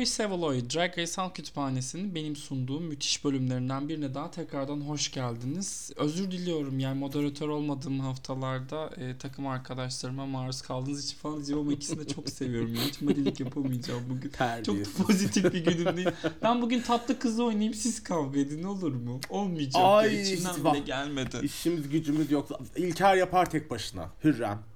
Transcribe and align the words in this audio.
Aloy 0.00 0.06
Sevaloy 0.06 0.70
Drag 0.74 0.98
Race 0.98 1.12
Halk 1.16 1.34
Kütüphanesi'nin 1.34 2.14
benim 2.14 2.36
sunduğum 2.36 2.82
müthiş 2.82 3.24
bölümlerinden 3.24 3.88
birine 3.88 4.14
daha 4.14 4.30
tekrardan 4.30 4.80
hoş 4.80 5.12
geldiniz. 5.12 5.90
Özür 5.96 6.30
diliyorum 6.30 6.78
yani 6.78 6.98
moderatör 6.98 7.48
olmadığım 7.48 8.00
haftalarda 8.00 8.90
e, 8.96 9.18
takım 9.18 9.46
arkadaşlarıma 9.46 10.26
maruz 10.26 10.62
kaldığınız 10.62 11.04
için 11.04 11.16
falan 11.16 11.36
diyeceğim 11.36 11.60
ama 11.60 11.72
ikisini 11.72 12.00
de 12.00 12.08
çok 12.08 12.28
seviyorum. 12.30 12.74
Yani 12.74 12.88
hiç 12.88 13.00
madilik 13.00 13.40
yapamayacağım 13.40 14.02
bugün. 14.10 14.28
Terbiyesiz. 14.28 14.96
Çok 14.96 15.06
pozitif 15.06 15.52
bir 15.52 15.64
günüm 15.64 15.96
değil. 15.96 16.08
Ben 16.42 16.62
bugün 16.62 16.80
tatlı 16.80 17.18
kızı 17.18 17.44
oynayayım 17.44 17.74
siz 17.74 18.02
kavga 18.02 18.40
edin 18.40 18.62
olur 18.62 18.94
mu? 18.94 19.20
Olmayacak. 19.28 19.82
Ay, 19.84 20.22
içimden 20.22 20.64
bile 20.64 20.78
gelmedi. 20.78 21.40
İşimiz 21.42 21.88
gücümüz 21.88 22.30
yok. 22.30 22.48
İlker 22.76 23.16
yapar 23.16 23.50
tek 23.50 23.70
başına. 23.70 24.08
Hürrem. 24.24 24.69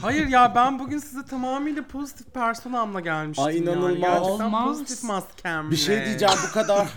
Hayır 0.00 0.28
ya 0.28 0.52
ben 0.54 0.78
bugün 0.78 0.98
size 0.98 1.24
tamamıyla 1.24 1.82
pozitif 1.86 2.34
personamla 2.34 3.00
gelmiştim. 3.00 3.44
Ay, 3.44 3.56
yani. 3.56 3.64
inanılmaz. 3.64 4.00
Gerçekten 4.00 4.44
Olmaz. 4.44 4.68
pozitif 4.68 5.02
maskemle. 5.02 5.70
Bir 5.70 5.76
şey 5.76 6.04
diyeceğim 6.04 6.34
bu 6.48 6.52
kadar. 6.52 6.88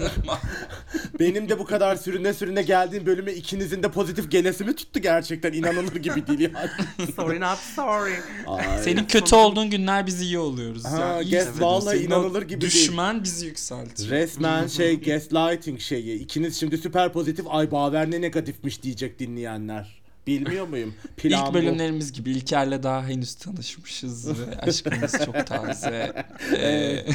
Benim 1.20 1.50
de 1.50 1.60
bu 1.60 1.66
kadar 1.66 1.96
sürüne 1.96 2.34
sürüne 2.34 2.62
geldiğim 2.62 3.06
bölüme 3.06 3.34
ikinizin 3.34 3.84
de 3.84 3.92
pozitif 3.92 4.32
gelesi 4.32 4.64
mi 4.64 4.76
tuttu 4.76 5.00
gerçekten? 5.00 5.54
İnanılır 5.54 5.96
gibi 5.96 6.28
değil 6.28 6.40
yani. 6.40 6.70
Sorry 7.16 7.40
not 7.40 7.58
sorry. 7.76 8.14
Ay. 8.48 8.84
Senin 8.84 9.06
kötü 9.06 9.36
olduğun 9.36 9.70
günler 9.70 10.08
biz 10.08 10.22
iyi 10.22 10.40
oluyoruz. 10.40 10.86
Ha, 10.86 11.00
ya. 11.00 11.22
İyi 11.22 11.32
guess 11.32 11.62
vallahi 11.62 11.98
Senin 11.98 12.08
inanılır 12.08 12.42
gibi 12.42 12.62
değil. 12.62 12.74
Düşman 12.74 13.24
bizi 13.24 13.46
yükseltir. 13.46 14.10
Resmen 14.10 14.68
şey 14.68 15.02
gaslighting 15.02 15.80
şeyi. 15.80 16.20
İkiniz 16.20 16.60
şimdi 16.60 16.78
süper 16.78 17.14
pozitif 17.14 17.46
ay 17.50 17.72
Baver 17.72 18.12
ne 18.12 18.22
negatifmiş 18.22 18.84
diyecek 18.84 19.20
dinleyenler. 19.20 19.99
Bilmiyor 20.30 20.68
muyum? 20.68 20.94
Plan 21.18 21.42
İlk 21.42 21.50
bu. 21.50 21.54
bölümlerimiz 21.54 22.12
gibi 22.12 22.32
İlker'le 22.32 22.84
daha 22.84 23.08
henüz 23.08 23.36
tanışmışız 23.36 24.40
ve 24.40 24.58
aşkımız 24.62 25.26
çok 25.26 25.48
taze. 25.48 26.26
Ee, 26.58 27.06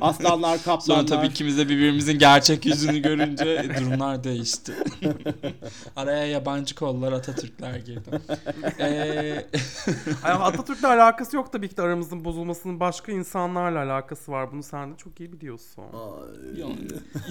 Aslanlar 0.00 0.58
sonra 0.58 0.76
kaplanlar. 0.76 1.06
tabii 1.06 1.26
ikimiz 1.26 1.58
de 1.58 1.68
birbirimizin 1.68 2.18
gerçek 2.18 2.66
yüzünü 2.66 2.98
görünce 3.02 3.68
durumlar 3.78 4.24
değişti. 4.24 4.72
Araya 5.96 6.26
yabancı 6.26 6.74
kollar 6.74 7.12
Atatürkler 7.12 7.76
girdi. 7.76 8.10
Ee, 8.80 9.46
Atatürk'le 10.24 10.84
alakası 10.84 11.36
yok 11.36 11.52
tabii 11.52 11.68
ki 11.68 11.76
de 11.76 11.82
aramızın 11.82 12.24
bozulmasının 12.24 12.80
başka 12.80 13.12
insanlarla 13.12 13.92
alakası 13.94 14.32
var. 14.32 14.52
Bunu 14.52 14.62
sen 14.62 14.92
de 14.92 14.96
çok 14.96 15.20
iyi 15.20 15.32
biliyorsun. 15.32 15.84
Ay. 15.92 16.60
yani 16.60 16.78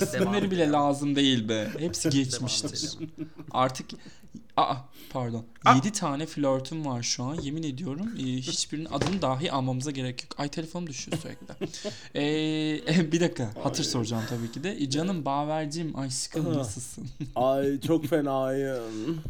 isimleri 0.01 0.51
bile 0.51 0.71
lazım 0.71 1.15
değil 1.15 1.49
be. 1.49 1.67
Hepsi 1.79 2.09
geçmiştir. 2.09 2.97
Artık 3.51 3.85
Aa 4.57 4.75
pardon. 5.13 5.45
Ah. 5.65 5.75
7 5.75 5.91
tane 5.91 6.25
flörtüm 6.25 6.85
var 6.85 7.03
şu 7.03 7.23
an. 7.23 7.35
Yemin 7.35 7.63
ediyorum 7.63 8.09
e, 8.19 8.23
hiçbirinin 8.23 8.87
adını 8.91 9.21
dahi 9.21 9.51
almamıza 9.51 9.91
gerek 9.91 10.23
yok. 10.23 10.39
Ay 10.39 10.47
telefonum 10.49 10.87
düşüyor 10.87 11.17
sürekli. 11.17 11.67
Ee, 12.15 13.11
bir 13.11 13.19
dakika. 13.19 13.49
Hatır 13.63 13.83
soracağım 13.83 14.23
tabii 14.29 14.51
ki 14.51 14.63
de. 14.63 14.71
E, 14.71 14.89
canım 14.89 15.25
Bavercim 15.25 15.99
aşkım 15.99 16.53
nasılsın? 16.53 17.07
Ay 17.35 17.79
çok 17.87 18.05
fenayım. 18.05 19.21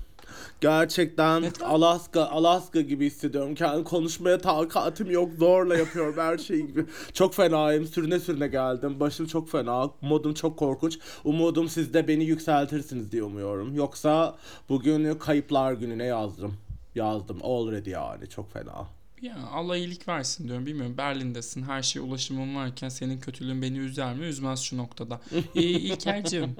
Gerçekten? 0.62 1.44
Alaska 1.64 2.26
Alaska 2.26 2.82
gibi 2.82 3.06
hissediyorum. 3.06 3.56
Kendi 3.56 3.84
konuşmaya 3.84 4.38
takatim 4.38 5.12
yok. 5.12 5.30
Zorla 5.40 5.78
yapıyorum 5.78 6.18
her 6.18 6.38
şeyi 6.38 6.68
gibi. 6.68 6.86
Çok 7.14 7.34
fenayım. 7.34 7.86
Sürüne 7.86 8.20
sürüne 8.20 8.48
geldim. 8.48 9.00
Başım 9.00 9.26
çok 9.26 9.50
fena. 9.50 9.90
Modum 10.02 10.34
çok 10.34 10.58
korkunç. 10.58 11.00
Umudum 11.23 11.70
siz 11.70 11.94
de 11.94 12.08
beni 12.08 12.23
yükseltirsiniz 12.23 13.12
diye 13.12 13.23
umuyorum. 13.23 13.76
Yoksa 13.76 14.36
bugün 14.70 15.16
kayıplar 15.16 15.73
gününe 15.73 16.06
yazdım. 16.06 16.54
Yazdım. 16.95 17.40
Already 17.44 17.90
yani. 17.90 18.30
Çok 18.30 18.54
fena. 18.54 18.88
Ya 19.22 19.36
Allah 19.52 19.78
iyilik 19.78 20.08
versin 20.08 20.48
diyorum. 20.48 20.66
Bilmiyorum 20.66 20.98
Berlin'desin. 20.98 21.64
Her 21.64 21.82
şeye 21.82 22.00
ulaşımın 22.00 22.56
varken 22.56 22.90
senin 22.90 23.20
kötülüğün 23.20 23.61
beni 23.61 23.78
üzer 23.78 24.16
mi? 24.16 24.26
Üzmez 24.26 24.60
şu 24.60 24.78
noktada. 24.78 25.22
Ee, 25.55 25.61
İlker'cim 25.61 26.55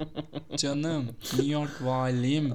canım 0.56 1.04
New 1.32 1.46
York 1.46 1.84
valim 1.84 2.54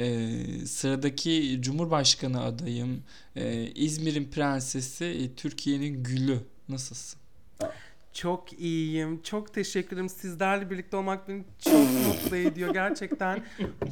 ee, 0.00 0.66
sıradaki 0.66 1.58
Cumhurbaşkanı 1.60 2.42
adayım 2.42 3.02
ee, 3.36 3.70
İzmir'in 3.74 4.30
prensesi 4.30 5.04
e, 5.04 5.34
Türkiye'nin 5.34 6.02
gülü 6.02 6.38
nasılsın? 6.68 7.20
Çok 8.12 8.52
iyiyim. 8.52 9.22
Çok 9.22 9.54
teşekkür 9.54 9.92
ederim. 9.96 10.08
Sizlerle 10.08 10.70
birlikte 10.70 10.96
olmak 10.96 11.28
beni 11.28 11.44
çok 11.58 11.74
mutlu 12.06 12.36
ediyor. 12.36 12.74
Gerçekten 12.74 13.42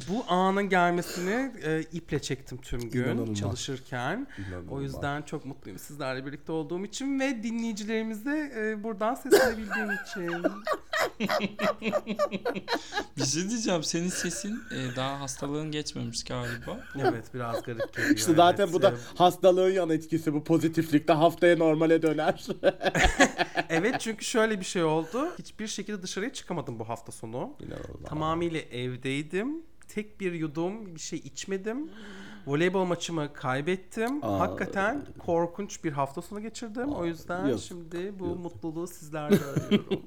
bu 0.09 0.23
anın 0.27 0.69
gelmesini 0.69 1.51
e, 1.63 1.81
iple 1.81 2.21
çektim 2.21 2.57
tüm 2.61 2.79
gün 2.89 3.03
İnanılmaz. 3.03 3.37
çalışırken. 3.39 4.27
İnanılmaz. 4.37 4.73
O 4.73 4.81
yüzden 4.81 5.21
çok 5.21 5.45
mutluyum 5.45 5.79
sizlerle 5.79 6.25
birlikte 6.25 6.51
olduğum 6.51 6.85
için 6.85 7.19
ve 7.19 7.43
dinleyicilerimize 7.43 8.51
e, 8.57 8.83
buradan 8.83 9.15
seslenebildiğim 9.15 9.89
için. 9.91 10.43
Bir 13.17 13.25
şey 13.25 13.49
diyeceğim 13.49 13.83
senin 13.83 14.09
sesin 14.09 14.63
e, 14.71 14.95
daha 14.95 15.21
hastalığın 15.21 15.71
geçmemiş 15.71 16.23
galiba. 16.23 16.79
Evet 16.95 17.33
biraz 17.33 17.63
garip 17.63 17.93
geliyor. 17.95 18.15
İşte 18.15 18.33
zaten 18.33 18.63
evet. 18.63 18.73
bu 18.73 18.81
da 18.81 18.93
hastalığın 19.15 19.71
yan 19.71 19.89
etkisi 19.89 20.33
bu 20.33 20.43
pozitiflikte 20.43 21.13
haftaya 21.13 21.57
normale 21.57 22.01
döner. 22.01 22.47
Evet 23.69 23.95
çünkü 23.99 24.08
şöyle 24.19 24.59
bir 24.59 24.65
şey 24.65 24.83
oldu. 24.83 25.35
Hiçbir 25.39 25.67
şekilde 25.67 26.01
dışarıya 26.01 26.33
çıkamadım 26.33 26.79
bu 26.79 26.89
hafta 26.89 27.11
sonu. 27.11 27.55
İnanılmaz. 27.59 28.09
Tamamıyla 28.09 28.59
evdeydim. 28.59 29.63
Tek 29.87 30.19
bir 30.19 30.33
yudum 30.33 30.95
bir 30.95 30.99
şey 30.99 31.19
içmedim. 31.19 31.89
Voleybol 32.47 32.85
maçımı 32.85 33.33
kaybettim. 33.33 34.23
Aa. 34.25 34.39
Hakikaten 34.39 35.05
korkunç 35.25 35.83
bir 35.83 35.91
hafta 35.91 36.21
sonu 36.21 36.41
geçirdim. 36.41 36.89
o 36.93 37.05
yüzden 37.05 37.45
yazık, 37.45 37.67
şimdi 37.67 38.13
bu 38.19 38.25
yazık. 38.27 38.39
mutluluğu 38.43 38.87
sizlerle 38.87 39.39
arıyorum. 39.45 39.99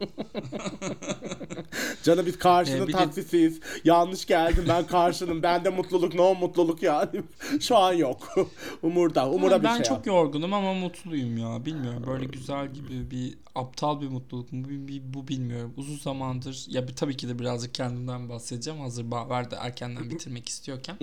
Canım 2.03 2.27
biz 2.27 2.39
karşının 2.39 2.89
Ee, 2.89 2.93
taksisiyiz. 2.93 3.61
Yanlış 3.85 4.27
geldim 4.27 4.65
ben 4.69 4.87
karşının. 4.87 5.43
Bende 5.43 5.71
mutluluk 5.71 6.15
no 6.15 6.35
mutluluk 6.35 6.83
yani. 6.83 7.23
Şu 7.61 7.77
an 7.77 7.93
yok. 7.93 8.35
Umurda. 8.83 9.31
Umur'a 9.31 9.59
bir 9.59 9.65
ben 9.65 9.75
şey 9.75 9.83
çok 9.85 9.97
yap. 9.97 10.07
yorgunum 10.07 10.53
ama 10.53 10.75
mutluyum 10.75 11.37
ya. 11.39 11.65
Bilmiyorum 11.65 12.05
böyle 12.07 12.25
güzel 12.25 12.73
gibi 12.73 13.11
bir 13.11 13.39
aptal 13.55 14.01
bir 14.01 14.09
mutluluk 14.09 14.53
mu 14.53 14.69
bir, 14.69 14.89
bir- 14.89 15.15
bu 15.15 15.29
bilmiyorum. 15.29 15.75
Uzun 15.77 15.97
zamandır 15.99 16.65
ya 16.69 16.89
bir, 16.89 16.97
tabii 16.97 17.17
ki 17.17 17.29
de 17.29 17.39
birazcık 17.39 17.75
kendimden 17.75 18.29
bahsedeceğim. 18.29 18.81
Hazır 18.81 19.11
Baver 19.11 19.51
de 19.51 19.57
erkenden 19.61 20.11
bitirmek 20.11 20.49
istiyorken. 20.49 20.97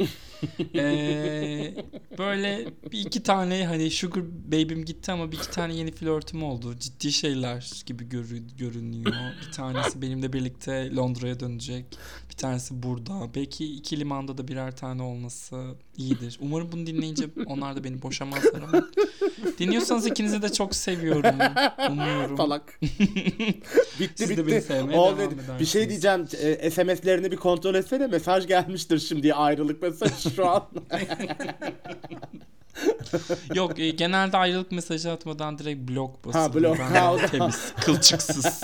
Ee, 0.76 1.29
böyle 2.18 2.68
bir 2.92 3.00
iki 3.00 3.24
tane 3.24 3.66
hani 3.66 3.92
sugar 3.92 4.24
baby'm 4.52 4.86
gitti 4.86 5.12
ama 5.12 5.32
bir 5.32 5.38
iki 5.38 5.52
tane 5.52 5.76
yeni 5.76 5.92
flörtüm 5.92 6.44
oldu. 6.44 6.76
Ciddi 6.80 7.12
şeyler 7.12 7.72
gibi 7.86 8.10
görü- 8.10 8.58
görünüyor. 8.58 9.14
Bir 9.48 9.52
tanesi 9.52 10.02
benimle 10.02 10.34
birlikte 10.34 10.96
Londra'ya 10.96 11.40
dönecek. 11.40 11.86
Bir 12.40 12.42
tanesi 12.42 12.84
burada. 12.84 13.34
Belki 13.36 13.76
iki 13.76 14.00
limanda 14.00 14.38
da 14.38 14.48
birer 14.48 14.76
tane 14.76 15.02
olması 15.02 15.76
iyidir. 15.98 16.40
Umarım 16.42 16.72
bunu 16.72 16.88
dinleyince 16.88 17.26
onlar 17.46 17.76
da 17.76 17.84
beni 17.84 18.02
boşamazlar 18.02 18.62
ama 18.62 18.88
dinliyorsanız 19.60 20.08
ikinizi 20.08 20.42
de 20.42 20.52
çok 20.52 20.76
seviyorum. 20.76 21.36
Umuyorum. 21.92 22.38
Salak. 22.38 22.80
bitti 24.00 24.14
Siz 24.16 24.30
de 24.30 24.38
bitti. 24.38 24.48
beni 24.48 24.62
sevmeye 24.62 25.00
Oldu. 25.00 25.18
devam 25.18 25.60
Bir 25.60 25.66
şey 25.66 25.90
diyeceğim. 25.90 26.28
E, 26.42 26.72
SMS'lerini 26.72 27.32
bir 27.32 27.38
kontrol 27.38 27.76
etsene. 27.76 28.08
Mesaj 28.08 28.48
gelmiştir 28.48 29.00
şimdi 29.00 29.34
ayrılık 29.34 29.82
mesajı 29.82 30.30
şu 30.30 30.50
an. 30.50 30.68
Yok 33.56 33.80
e, 33.80 33.90
genelde 33.90 34.38
ayrılık 34.38 34.72
mesajı 34.72 35.12
atmadan 35.12 35.58
direkt 35.58 35.90
blok 35.92 36.26
basıyorum. 36.26 36.54
blok. 36.54 36.80
Ben 36.80 36.86
Ha, 37.00 37.14
o 37.14 37.20
da- 37.20 37.26
temiz, 37.28 37.74
kılçıksız. 37.82 38.64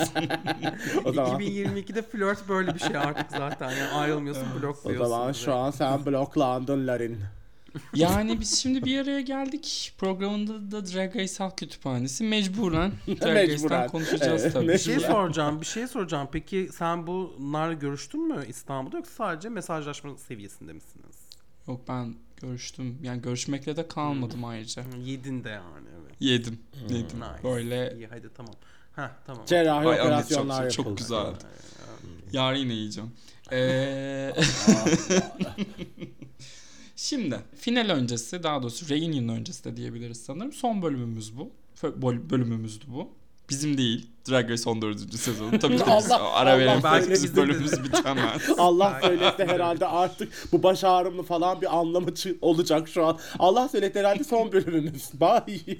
o 1.04 1.12
zaman 1.12 1.40
2022'de 1.40 2.02
flört 2.02 2.48
böyle 2.48 2.74
bir 2.74 2.78
şey 2.80 2.96
artık 2.96 3.30
zaten. 3.30 3.70
Yani 3.70 3.90
ayrılmıyorsun 3.90 4.46
o 4.58 4.62
blokluyorsun. 4.62 5.08
zaman 5.08 5.32
şu 5.32 5.54
an 5.54 5.70
sen 5.70 6.06
bloklandın 6.06 6.86
Larin. 6.86 7.18
yani 7.94 8.40
biz 8.40 8.58
şimdi 8.62 8.84
bir 8.84 9.00
araya 9.02 9.20
geldik. 9.20 9.94
Programında 9.98 10.70
da 10.70 10.86
Drag 10.86 11.16
Race 11.16 11.34
Halk 11.38 11.58
Kütüphanesi. 11.58 12.24
Mecburen 12.24 12.92
Drag. 13.08 13.36
Race'ten 13.50 13.88
konuşacağız 13.88 14.42
Evet, 14.42 14.52
tabii. 14.52 14.68
Bir 14.68 14.78
şey 14.78 15.00
soracağım, 15.00 15.60
bir 15.60 15.66
şey 15.66 15.86
soracağım. 15.86 16.28
Peki 16.32 16.68
sen 16.72 17.06
bunlarla 17.06 17.72
görüştün 17.72 18.28
mü 18.28 18.44
İstanbul'da 18.48 18.96
yoksa 18.96 19.12
sadece 19.16 19.48
mesajlaşma 19.48 20.16
seviyesinde 20.18 20.72
misiniz? 20.72 21.16
Yok 21.68 21.80
ben 21.88 22.14
görüştüm. 22.36 22.98
Yani 23.02 23.22
görüşmekle 23.22 23.76
de 23.76 23.88
kalmadım 23.88 24.44
ayrıca. 24.44 24.84
Yedin 25.04 25.44
de 25.44 25.48
yani 25.48 25.86
evet. 26.02 26.14
Yedim. 26.20 26.58
Yedim. 26.82 27.20
Nice. 27.20 27.44
Böyle 27.44 27.94
İyi 27.96 28.06
hadi 28.06 28.28
tamam. 28.34 28.54
Heh 28.96 29.08
tamam. 29.26 29.46
Cerrahi 29.46 29.88
Ay, 29.88 30.00
operasyonlar 30.00 30.70
çok, 30.70 30.86
yapıldı. 30.86 30.98
çok 30.98 30.98
güzel. 30.98 31.34
Yarın 32.32 32.58
yine 32.58 32.74
yiyeceğim. 32.74 33.10
Ee, 33.52 34.34
Şimdi 36.96 37.40
final 37.56 37.90
öncesi 37.90 38.42
daha 38.42 38.62
doğrusu 38.62 38.88
reunion 38.88 39.28
öncesi 39.28 39.64
de 39.64 39.76
diyebiliriz 39.76 40.24
sanırım. 40.24 40.52
Son 40.52 40.82
bölümümüz 40.82 41.36
bu. 41.36 41.50
Bölümümüzdü 42.30 42.84
bu. 42.88 43.10
Bizim 43.50 43.78
değil. 43.78 44.06
Drag 44.30 44.50
Race 44.50 44.70
14. 44.70 45.14
sezonu. 45.14 45.58
Tabii 45.58 45.76
ki 45.76 45.84
biz 45.98 46.10
ara 46.12 46.58
verelim. 46.58 46.80
belki 46.84 47.10
Bizim 47.10 47.36
bölümümüz 47.36 47.84
bitemez. 47.84 48.42
Allah 48.58 49.00
söylese 49.02 49.46
herhalde 49.46 49.86
artık 49.86 50.32
bu 50.52 50.62
baş 50.62 50.84
ağrımlı 50.84 51.22
falan 51.22 51.60
bir 51.60 51.76
anlamı 51.76 52.06
olacak 52.40 52.88
şu 52.88 53.06
an. 53.06 53.18
Allah 53.38 53.68
söylese 53.68 53.98
herhalde 53.98 54.24
son 54.24 54.52
bölümümüz. 54.52 55.10
Bye. 55.20 55.78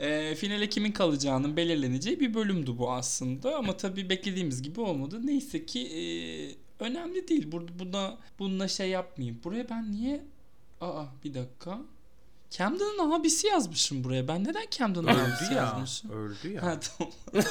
e, 0.00 0.34
finale 0.34 0.68
kimin 0.68 0.92
kalacağının 0.92 1.56
belirleneceği 1.56 2.20
bir 2.20 2.34
bölümdü 2.34 2.78
bu 2.78 2.92
aslında. 2.92 3.56
Ama 3.56 3.76
tabii 3.76 4.10
beklediğimiz 4.10 4.62
gibi 4.62 4.80
olmadı. 4.80 5.20
Neyse 5.24 5.66
ki 5.66 5.80
e, 5.80 6.02
önemli 6.84 7.28
değil. 7.28 7.52
Burada 7.52 7.78
buna, 7.78 8.18
bununla 8.38 8.68
şey 8.68 8.90
yapmayayım. 8.90 9.40
Buraya 9.44 9.68
ben 9.70 9.92
niye... 9.92 10.24
Aa 10.80 11.04
bir 11.24 11.34
dakika. 11.34 11.78
Camden'ın 12.58 13.10
abisi 13.10 13.46
yazmışım 13.46 14.04
buraya. 14.04 14.28
Ben 14.28 14.44
neden 14.44 14.66
Camden'ın 14.70 15.06
abisi 15.06 15.44
Öldü 15.44 15.54
ya. 15.54 15.62
yazmışım? 15.62 16.10
Öldü 16.10 16.52
ya. 16.52 16.62
Ha 16.62 16.76
tamam. 16.80 17.12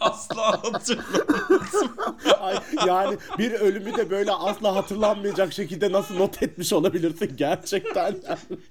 Asla 0.00 0.52
hatırlamıyorum. 0.62 1.96
Ay, 2.40 2.58
yani 2.86 3.16
bir 3.38 3.52
ölümü 3.52 3.96
de 3.96 4.10
böyle 4.10 4.32
asla 4.32 4.74
hatırlanmayacak 4.74 5.52
şekilde 5.52 5.92
nasıl 5.92 6.14
not 6.14 6.42
etmiş 6.42 6.72
olabilirsin 6.72 7.36
gerçekten. 7.36 8.12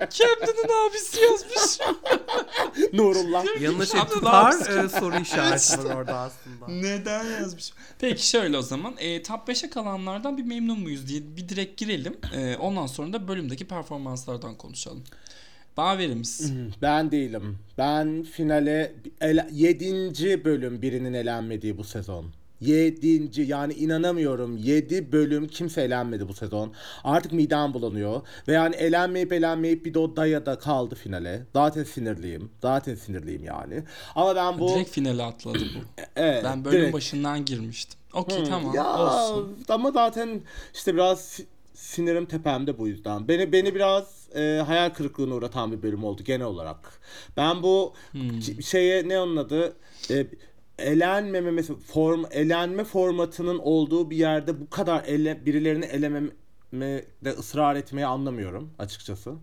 Camden'ın 0.09 0.89
abisi 0.89 1.19
yazmış. 1.21 1.79
Nurullah. 2.93 3.61
Yanlış 3.61 3.95
abisi. 3.95 4.71
e, 4.71 4.89
soru 4.99 5.19
işareti 5.19 5.89
var 5.89 5.95
orada 5.95 6.17
aslında. 6.17 6.67
Neden 6.67 7.23
yazmış? 7.23 7.73
Peki 7.99 8.27
şöyle 8.29 8.57
o 8.57 8.61
zaman. 8.61 8.93
E, 8.97 9.23
top 9.23 9.49
5'e 9.49 9.69
kalanlardan 9.69 10.37
bir 10.37 10.43
memnun 10.43 10.79
muyuz 10.79 11.07
diye 11.07 11.21
bir 11.37 11.49
direkt 11.49 11.77
girelim. 11.77 12.17
E, 12.35 12.57
ondan 12.57 12.82
sonra 12.87 13.13
da 13.13 13.27
bölümdeki 13.27 13.67
performanslardan 13.67 14.55
konuşalım. 14.55 15.03
Baverimiz. 15.77 16.53
Ben 16.81 17.11
değilim. 17.11 17.57
Ben 17.77 18.23
finale 18.23 18.93
7. 19.51 20.45
bölüm 20.45 20.81
birinin 20.81 21.13
elenmediği 21.13 21.77
bu 21.77 21.83
sezon. 21.83 22.25
7. 22.61 23.41
yani 23.41 23.73
inanamıyorum 23.73 24.57
7 24.57 25.11
bölüm 25.11 25.47
kimse 25.47 25.81
elenmedi 25.81 26.27
bu 26.27 26.33
sezon. 26.33 26.73
Artık 27.03 27.31
midem 27.33 27.73
bulanıyor. 27.73 28.21
Ve 28.47 28.53
yani 28.53 28.75
elenmeyip 28.75 29.33
elenmeyip 29.33 29.85
bir 29.85 29.93
de 29.93 29.99
o 29.99 30.15
dayada 30.15 30.59
kaldı 30.59 30.95
finale. 30.95 31.45
Zaten 31.53 31.83
sinirliyim. 31.83 32.51
Zaten 32.61 32.95
sinirliyim 32.95 33.43
yani. 33.43 33.83
Ama 34.15 34.35
ben 34.35 34.59
bu... 34.59 34.69
Direkt 34.75 34.89
finale 34.89 35.23
atladı 35.23 35.59
bu. 35.59 36.01
Evet, 36.15 36.43
Ben 36.43 36.65
bölüm 36.65 36.79
direkt. 36.79 36.93
başından 36.93 37.45
girmiştim. 37.45 37.99
Okey 38.13 38.39
Hı, 38.41 38.45
tamam 38.45 38.75
ya, 38.75 38.97
olsun. 38.97 39.57
Ama 39.69 39.91
zaten 39.91 40.41
işte 40.73 40.93
biraz 40.93 41.39
sinirim 41.73 42.25
tepemde 42.25 42.77
bu 42.77 42.87
yüzden. 42.87 43.27
Beni 43.27 43.51
beni 43.51 43.75
biraz 43.75 44.29
e, 44.35 44.63
hayal 44.67 44.89
kırıklığına 44.89 45.33
uğratan 45.35 45.71
bir 45.71 45.81
bölüm 45.83 46.03
oldu 46.03 46.23
genel 46.23 46.45
olarak. 46.47 46.99
Ben 47.37 47.63
bu 47.63 47.93
Hmm. 48.11 48.41
şeye 48.63 49.09
ne 49.09 49.19
onun 49.19 49.37
adı 49.37 49.73
e, 50.11 50.27
elenmeme 50.79 51.61
form 51.63 52.25
elenme 52.31 52.83
formatının 52.83 53.59
olduğu 53.59 54.09
bir 54.09 54.17
yerde 54.17 54.61
bu 54.61 54.69
kadar 54.69 55.03
ele, 55.03 55.45
birilerini 55.45 55.85
elememede 55.85 57.29
ısrar 57.39 57.75
etmeyi 57.75 58.05
anlamıyorum 58.07 58.69
açıkçası. 58.79 59.33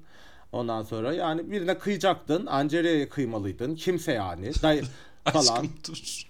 Ondan 0.53 0.83
sonra 0.83 1.13
yani 1.15 1.51
birine 1.51 1.79
kıyacaktın, 1.79 2.47
Angela'ya 2.47 3.09
kıymalıydın. 3.09 3.75
Kimse 3.75 4.13
yani. 4.13 4.47
Day- 4.63 4.85
falan. 5.33 5.65
Aşkım 5.65 5.73
dur. 5.89 6.30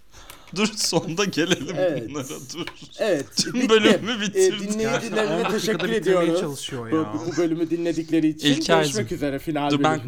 Dur 0.57 0.67
sonda 0.77 1.25
gelelim 1.25 1.77
Evet. 1.77 2.11
bunlara 2.11 2.29
dur. 2.29 2.67
Evet. 2.99 3.27
Tüm 3.37 3.55
bitti. 3.55 3.69
bölümü 3.69 4.13
E, 4.13 4.21
bitirdik. 4.21 4.73
dinleyicilerine 4.73 5.21
10 5.21 5.29
dakikada 5.45 5.59
teşekkür 5.59 5.89
ediyoruz. 5.89 6.41
çalışıyor 6.41 6.91
Bu, 6.93 6.97
ya. 6.97 7.15
bu 7.27 7.37
bölümü 7.37 7.71
dinledikleri 7.71 8.29
için. 8.29 8.49
İlker'cim, 8.49 8.93
Görüşmek 8.93 9.13
üzere 9.13 9.39
final 9.39 9.71
Dur 9.71 9.83
ben 9.83 10.01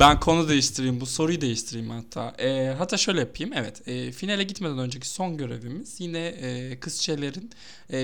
ben 0.00 0.20
konu 0.20 0.48
değiştireyim. 0.48 1.00
Bu 1.00 1.06
soruyu 1.06 1.40
değiştireyim 1.40 1.90
hatta. 1.90 2.34
Ee, 2.38 2.74
hatta 2.78 2.96
şöyle 2.96 3.20
yapayım. 3.20 3.52
Evet. 3.56 3.88
e, 3.88 4.12
finale 4.12 4.42
gitmeden 4.42 4.78
önceki 4.78 5.08
son 5.08 5.36
görevimiz 5.36 6.00
yine 6.00 6.26
e, 6.26 6.80
kızçelerin 6.80 7.50
e, 7.92 7.98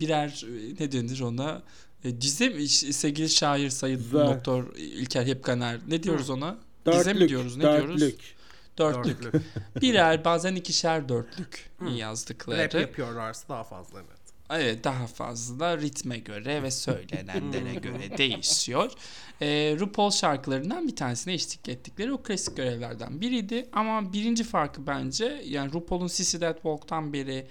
birer 0.00 0.44
e, 0.48 0.74
ne 0.84 0.92
denir 0.92 1.20
ona 1.20 1.62
e, 2.04 2.20
dize 2.20 2.48
mi? 2.48 2.68
Sevgili 2.68 3.28
şair 3.30 3.70
Sayın. 3.70 4.04
Doktor 4.12 4.74
İlker 4.76 5.26
Hepkaner. 5.26 5.78
Ne 5.88 6.02
diyoruz 6.02 6.30
ona? 6.30 6.56
Dize 6.86 6.98
mi 6.98 7.04
Dörtlük. 7.14 7.28
diyoruz? 7.28 7.56
Ne 7.56 7.62
diyoruz? 7.62 8.02
Dörtlük. 8.78 9.22
Dörtlük. 9.22 9.32
Dörtlü. 9.32 9.80
Birer 9.80 10.24
bazen 10.24 10.54
ikişer 10.54 11.08
dörtlük 11.08 11.70
yazdıkları. 11.96 12.64
Rap 12.64 12.74
yapıyorlarsa 12.74 13.48
daha 13.48 13.64
fazla 13.64 13.98
evet. 13.98 14.22
Evet 14.50 14.84
daha 14.84 15.06
fazla 15.06 15.78
ritme 15.78 16.18
göre 16.18 16.62
ve 16.62 16.70
söylenenlere 16.70 17.74
göre 17.74 18.18
değişiyor. 18.18 18.92
Ee, 19.40 19.76
RuPaul 19.80 20.10
şarkılarından 20.10 20.88
bir 20.88 20.96
tanesine 20.96 21.32
eşlik 21.32 21.68
ettikleri 21.68 22.12
o 22.12 22.22
klasik 22.22 22.56
görevlerden 22.56 23.20
biriydi. 23.20 23.68
Ama 23.72 24.12
birinci 24.12 24.44
farkı 24.44 24.86
bence 24.86 25.42
yani 25.46 25.72
RuPaul'un 25.72 26.06
Sissy 26.06 26.38
That 26.38 26.54
Walk'tan 26.54 27.12
beri 27.12 27.46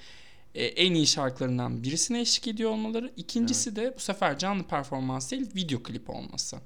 e, 0.55 0.65
en 0.65 0.93
iyi 0.93 1.07
şarkılarından 1.07 1.83
birisine 1.83 2.21
eşlik 2.21 2.47
ediyor 2.47 2.71
olmaları. 2.71 3.11
İkincisi 3.17 3.75
de 3.75 3.93
bu 3.95 3.99
sefer 3.99 4.37
canlı 4.37 4.63
performans 4.63 5.31
değil 5.31 5.49
video 5.55 5.83
klip 5.83 6.09
olması. 6.09 6.57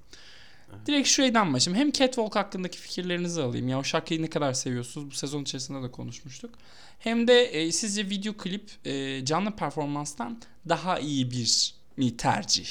Direkt 0.86 1.08
şuradan 1.08 1.54
başlayayım. 1.54 1.86
Hem 1.86 1.92
Catwalk 1.92 2.36
hakkındaki 2.36 2.78
fikirlerinizi 2.78 3.42
alayım. 3.42 3.68
Ya 3.68 3.80
o 3.80 3.84
şarkıyı 3.84 4.22
ne 4.22 4.28
kadar 4.28 4.54
seviyorsunuz? 4.54 5.12
Bu 5.12 5.16
sezon 5.16 5.42
içerisinde 5.42 5.84
de 5.84 5.92
konuşmuştuk. 5.92 6.56
Hem 7.00 7.28
de 7.28 7.44
e, 7.44 7.72
sizce 7.72 8.10
video 8.10 8.34
klip 8.38 8.72
e, 8.86 9.26
canlı 9.26 9.56
performanstan 9.56 10.42
daha 10.70 11.00
iyi 11.00 11.32
bir 11.32 11.74
mi 11.98 12.18
tercih? 12.18 12.68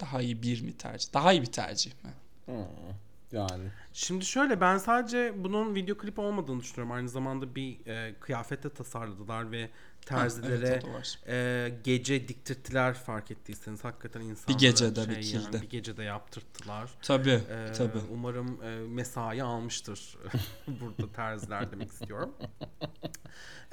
Daha 0.00 0.22
iyi 0.22 0.42
bir 0.42 0.60
mi 0.60 0.72
tercih? 0.72 1.12
Daha 1.12 1.32
iyi 1.32 1.42
bir 1.42 1.52
tercih 1.52 1.90
mi? 2.04 2.10
Hmm, 2.46 2.64
Yani. 3.32 3.64
Şimdi 3.92 4.24
şöyle 4.24 4.60
ben 4.60 4.78
sadece 4.78 5.32
bunun 5.36 5.74
video 5.74 5.98
klip 5.98 6.18
olmadığını 6.18 6.60
düşünüyorum. 6.60 6.92
Aynı 6.92 7.08
zamanda 7.08 7.54
bir 7.54 7.86
e, 7.86 8.14
kıyafette 8.20 8.68
tasarladılar 8.70 9.52
ve 9.52 9.70
terzilere 10.06 10.70
Ha, 10.70 10.80
evet, 10.94 11.18
e, 11.28 11.74
gece 11.84 12.28
diktirttiler 12.28 12.94
fark 12.94 13.30
ettiyseniz. 13.30 13.84
Hakikaten 13.84 14.20
insanlara 14.20 14.58
gecede 14.58 15.04
şey 15.04 15.14
dikildi. 15.14 15.56
yani, 15.56 15.62
bir 15.62 15.70
gecede 15.70 16.02
yaptırttılar. 16.02 16.90
Tabii, 17.02 17.40
Ee, 17.50 17.72
tabii. 17.72 17.98
Umarım 18.12 18.62
e, 18.62 18.68
mesai 18.88 19.42
almıştır 19.42 20.16
burada 20.66 21.12
terziler 21.12 21.72
demek 21.72 21.92
istiyorum. 21.92 22.34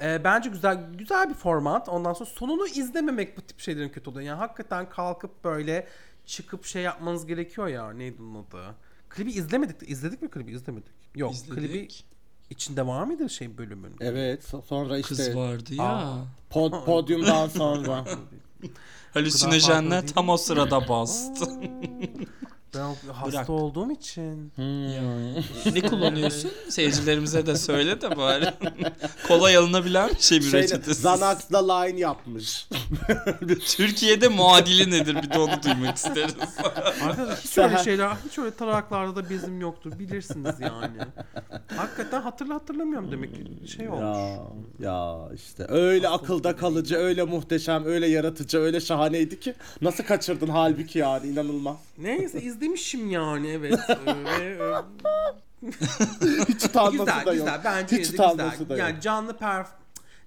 Ee, 0.00 0.24
bence 0.24 0.50
güzel 0.50 0.94
güzel 0.94 1.28
bir 1.28 1.34
format. 1.34 1.88
Ondan 1.88 2.12
sonra 2.12 2.30
sonunu 2.30 2.66
izlememek 2.66 3.36
bu 3.36 3.40
tip 3.42 3.60
şeylerin 3.60 3.88
kötü 3.88 4.10
oluyor. 4.10 4.26
Yani 4.26 4.38
hakikaten 4.38 4.88
kalkıp 4.88 5.44
böyle 5.44 5.88
çıkıp 6.26 6.64
şey 6.64 6.82
yapmanız 6.82 7.26
gerekiyor 7.26 7.66
ya. 7.66 7.90
Neydi 7.90 8.22
onun 8.22 8.44
adı? 8.44 8.74
Klibi 9.08 9.30
izlemedik. 9.30 9.90
İzledik 9.90 10.22
mi 10.22 10.30
klibi? 10.30 10.52
İzlemedik. 10.52 10.92
Yok. 11.14 11.34
Klibi 11.50 11.66
İzledik. 11.66 12.04
içinde 12.50 12.86
var 12.86 13.04
mıydı 13.04 13.30
şey 13.30 13.58
bölümün? 13.58 13.96
Evet 14.00 14.44
so- 14.44 14.62
sonra 14.62 14.98
işte 14.98 15.14
Kız 15.14 15.36
vardı 15.36 15.74
ya. 15.74 15.84
Aa. 15.84 16.24
pod- 16.50 16.84
podyumdan 16.84 17.48
sonra. 17.48 18.04
Halüsinojenler 19.14 20.06
tam 20.06 20.28
o 20.28 20.36
sırada 20.36 20.88
bastı. 20.88 21.44
Ben 22.74 23.12
hasta 23.12 23.32
Bırak. 23.32 23.50
olduğum 23.50 23.90
için. 23.90 24.52
Hmm. 24.56 25.34
ne 25.74 25.80
kullanıyorsun? 25.80 26.50
Seyircilerimize 26.68 27.46
de 27.46 27.56
söyle 27.56 28.00
de 28.00 28.16
bari. 28.16 28.46
Kolay 29.28 29.56
alınabilen 29.56 30.10
bir 30.10 30.20
şey 30.22 30.38
bir 30.38 30.44
Şeyle, 30.44 30.62
reçetesi. 30.62 31.00
Xanax'la 31.00 31.72
line 31.74 32.00
yapmış. 32.00 32.68
Türkiye'de 33.76 34.28
muadili 34.28 34.90
nedir 34.90 35.16
bir 35.22 35.30
de 35.30 35.38
onu 35.38 35.62
duymak 35.62 35.96
isteriz. 35.96 36.34
Arkadaşlar 37.02 37.38
hiç 37.38 37.58
öyle 37.58 37.84
şeyler, 37.84 38.16
hiç 38.28 38.38
öyle 38.38 38.54
taraklarda 38.54 39.16
da 39.16 39.30
bizim 39.30 39.60
yoktur. 39.60 39.98
Bilirsiniz 39.98 40.54
yani. 40.60 40.98
Hakikaten 41.76 42.22
hatırla 42.22 42.54
hatırlamıyorum 42.54 43.12
demek 43.12 43.34
ki 43.34 43.68
şey 43.76 43.88
olmuş. 43.88 44.02
ya, 44.80 44.90
ya 44.90 45.28
işte 45.34 45.66
öyle 45.68 46.08
akılda 46.08 46.56
kalıcı, 46.56 46.96
öyle 46.96 47.24
muhteşem, 47.24 47.84
öyle 47.84 48.06
yaratıcı, 48.06 48.58
öyle 48.58 48.80
şahaneydi 48.80 49.40
ki 49.40 49.54
nasıl 49.82 50.04
kaçırdın 50.04 50.48
halbuki 50.48 50.98
yani 50.98 51.28
inanılmaz. 51.28 51.76
Neyse 51.98 52.40
izlemişim 52.56 53.10
yani 53.10 53.48
evet. 53.48 53.80
Ee, 54.06 54.14
ve, 54.46 54.82
e, 55.62 56.44
Hiç 56.48 56.64
utanması 56.64 56.98
güzel 56.98 57.26
da 57.26 57.34
yok. 57.34 57.46
güzel 57.46 57.60
bence 57.64 57.96
Hiç 57.98 58.10
de 58.12 58.14
utanması 58.14 58.58
güzel. 58.58 58.68
da 58.68 58.76
Yani 58.76 58.92
yok. 58.94 59.02
canlı 59.02 59.36
perf 59.38 59.68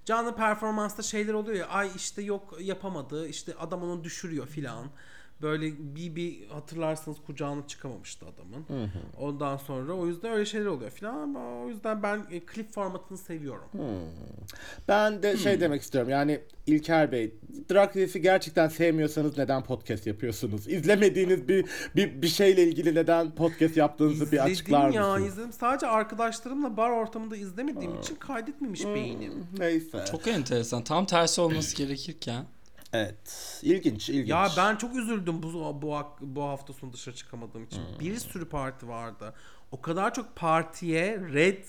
canlı 0.04 0.36
performansta 0.36 1.02
şeyler 1.02 1.32
oluyor 1.34 1.56
ya 1.58 1.66
ay 1.68 1.90
işte 1.96 2.22
yok 2.22 2.54
yapamadı 2.60 3.28
işte 3.28 3.54
adam 3.60 3.82
onu 3.82 4.04
düşürüyor 4.04 4.46
filan. 4.46 4.86
Böyle 5.42 5.66
bir 5.78 6.16
bir 6.16 6.46
hatırlarsanız 6.46 7.18
kucağına 7.26 7.66
çıkamamıştı 7.66 8.26
adamın. 8.26 8.90
Ondan 9.20 9.56
sonra 9.56 9.92
o 9.92 10.06
yüzden 10.06 10.32
öyle 10.32 10.44
şeyler 10.44 10.66
oluyor 10.66 10.90
filan 10.90 11.14
ama 11.14 11.62
o 11.62 11.68
yüzden 11.68 12.02
ben 12.02 12.22
e, 12.30 12.40
klip 12.40 12.72
formatını 12.72 13.18
seviyorum. 13.18 13.68
Ben 14.88 15.22
de 15.22 15.36
şey 15.36 15.60
demek 15.60 15.82
istiyorum 15.82 16.10
yani 16.10 16.40
İlker 16.66 17.12
Bey, 17.12 17.34
Drag 17.70 17.96
Race'i 17.96 18.22
gerçekten 18.22 18.68
sevmiyorsanız 18.68 19.38
neden 19.38 19.64
podcast 19.64 20.06
yapıyorsunuz? 20.06 20.68
İzlemediğiniz 20.72 21.48
bir 21.48 21.66
bir, 21.96 22.22
bir 22.22 22.28
şeyle 22.28 22.62
ilgili 22.62 22.94
neden 22.94 23.34
podcast 23.34 23.76
yaptığınızı 23.76 24.32
bir 24.32 24.44
açıklar 24.44 24.88
İzledim 24.88 25.02
ya 25.02 25.08
mısınız? 25.12 25.32
izledim. 25.32 25.52
Sadece 25.52 25.86
arkadaşlarımla 25.86 26.76
bar 26.76 26.90
ortamında 26.90 27.36
izlemediğim 27.36 27.98
için 27.98 28.14
kaydetmemiş 28.14 28.84
beynim. 28.84 29.46
Neyse. 29.58 30.04
Çok 30.10 30.26
enteresan. 30.28 30.84
Tam 30.84 31.06
tersi 31.06 31.40
olması 31.40 31.76
gerekirken. 31.84 32.44
Evet. 32.92 33.60
İlginç, 33.62 34.08
ilginç. 34.08 34.28
Ya 34.28 34.48
ben 34.56 34.76
çok 34.76 34.96
üzüldüm 34.96 35.42
bu 35.42 35.82
bu 35.82 36.04
bu 36.20 36.42
hafta 36.42 36.72
sonu 36.72 36.92
dışarı 36.92 37.14
çıkamadığım 37.14 37.64
için. 37.64 37.78
Hmm. 37.78 38.00
Bir 38.00 38.16
sürü 38.16 38.48
parti 38.48 38.88
vardı. 38.88 39.34
O 39.72 39.80
kadar 39.80 40.14
çok 40.14 40.36
partiye 40.36 41.18
red 41.18 41.64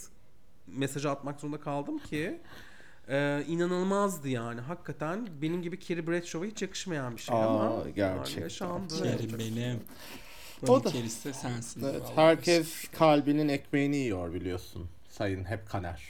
mesajı 0.68 1.10
atmak 1.12 1.40
zorunda 1.40 1.60
kaldım 1.60 2.00
ki 2.00 2.42
e, 3.10 3.44
inanılmazdı 3.48 4.30
yani. 4.30 4.62
Hakikaten 4.62 5.28
benim 5.42 5.62
gibi 5.62 5.80
Carrie 5.80 6.08
Bradshaw'a 6.08 6.46
hiç 6.46 6.62
yakışmayan 6.62 7.16
bir 7.16 7.22
şey 7.22 7.36
Aa, 7.36 7.46
ama 7.46 7.90
gerçekten. 7.90 8.32
yani 8.32 8.44
yaşandı. 8.44 9.04
Kerim 9.04 9.40
benim. 9.40 9.80
O 10.68 10.84
da- 10.84 10.90
sensin. 11.34 11.84
Evet, 11.84 12.02
vallahi. 12.02 12.16
herkes 12.16 12.88
kalbinin 12.88 13.48
ekmeğini 13.50 13.98
yiyor 13.98 14.34
biliyorsun. 14.34 14.90
Sayın 15.10 15.46
hep 15.46 15.70
kaner. 15.70 16.02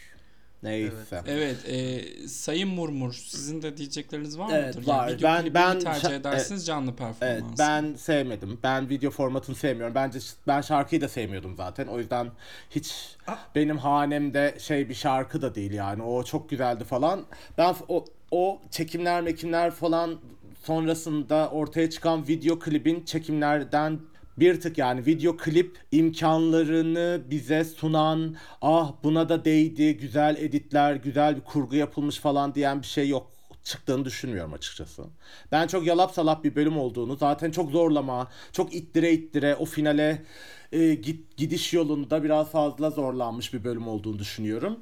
Neyse. 0.63 1.21
Evet, 1.27 1.57
e, 1.69 2.01
Sayın 2.27 2.69
Murmur, 2.69 3.13
sizin 3.13 3.61
de 3.61 3.77
diyecekleriniz 3.77 4.39
var 4.39 4.49
Evet, 4.53 4.75
mıdır? 4.75 4.87
var. 4.87 5.07
Yani 5.07 5.15
video 5.15 5.29
Ben- 5.29 5.53
ben 5.53 5.79
tercih 5.79 6.09
edersiniz 6.09 6.65
canlı 6.65 6.91
performans. 6.95 7.17
Evet 7.21 7.43
ben 7.59 7.93
sevmedim. 7.95 8.59
Ben 8.63 8.89
video 8.89 9.11
formatını 9.11 9.55
sevmiyorum. 9.55 9.95
Bence 9.95 10.19
ben 10.47 10.61
şarkıyı 10.61 11.01
da 11.01 11.09
sevmiyordum 11.09 11.55
zaten. 11.55 11.87
O 11.87 11.99
yüzden 11.99 12.31
hiç 12.69 13.15
benim 13.55 13.77
hanemde 13.77 14.55
şey 14.59 14.89
bir 14.89 14.93
şarkı 14.93 15.41
da 15.41 15.55
değil 15.55 15.71
yani. 15.71 16.03
O 16.03 16.23
çok 16.23 16.49
güzeldi 16.49 16.83
falan. 16.83 17.25
Ben 17.57 17.75
o, 17.87 18.05
o 18.31 18.59
çekimler 18.71 19.21
mekimler 19.21 19.71
falan 19.71 20.19
sonrasında 20.63 21.49
ortaya 21.49 21.89
çıkan 21.89 22.27
video 22.27 22.59
klibin 22.59 23.05
çekimlerden 23.05 23.99
bir 24.41 24.61
tık 24.61 24.77
yani 24.77 25.05
video 25.05 25.37
klip 25.37 25.77
imkanlarını 25.91 27.21
bize 27.29 27.63
sunan 27.63 28.35
ah 28.61 28.93
buna 29.03 29.29
da 29.29 29.45
değdi 29.45 29.97
güzel 29.97 30.35
editler 30.39 30.95
güzel 30.95 31.35
bir 31.35 31.41
kurgu 31.41 31.75
yapılmış 31.75 32.19
falan 32.19 32.55
diyen 32.55 32.81
bir 32.81 32.87
şey 32.87 33.09
yok 33.09 33.31
çıktığını 33.63 34.05
düşünmüyorum 34.05 34.53
açıkçası. 34.53 35.03
Ben 35.51 35.67
çok 35.67 35.87
yalap 35.87 36.11
salap 36.11 36.43
bir 36.43 36.55
bölüm 36.55 36.77
olduğunu 36.77 37.15
zaten 37.15 37.51
çok 37.51 37.71
zorlama, 37.71 38.27
çok 38.51 38.73
ittire 38.73 39.13
ittire 39.13 39.55
o 39.55 39.65
finale 39.65 40.23
e, 40.71 40.93
git, 40.93 41.37
gidiş 41.37 41.73
yolunda 41.73 42.23
biraz 42.23 42.51
fazla 42.51 42.89
zorlanmış 42.89 43.53
bir 43.53 43.63
bölüm 43.63 43.87
olduğunu 43.87 44.19
düşünüyorum. 44.19 44.79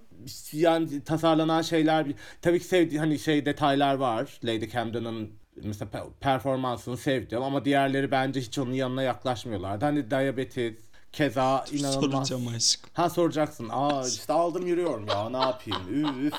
Yani 0.54 1.04
tasarlanan 1.04 1.62
şeyler 1.62 2.08
tabii 2.42 2.60
ki 2.60 2.66
sevdiği 2.66 3.00
hani 3.00 3.20
şey 3.20 3.46
detaylar 3.46 3.96
var. 3.96 4.40
Lady 4.44 4.70
Camden'ın 4.70 5.39
mesela 5.64 5.92
pe- 5.92 6.10
performansını 6.20 6.98
sevdim 6.98 7.42
ama 7.42 7.66
diğerleri 7.66 8.12
bence 8.12 8.42
hiç 8.42 8.60
onun 8.60 8.74
yanına 8.74 9.04
yaklaşmıyorlardı. 9.04 9.86
Hani 9.86 10.12
diabetes 10.12 10.74
keza 11.12 11.66
inanılmaz. 11.72 12.28
Soracağım 12.28 12.48
aşkım. 12.56 12.90
Ha 12.94 13.10
soracaksın. 13.10 13.70
Aa 13.72 14.08
işte 14.08 14.34
aldım 14.34 14.68
yürüyorum 14.68 15.08
ya 15.08 15.30
ne 15.30 15.38
yapayım. 15.38 16.26
Üf. 16.28 16.34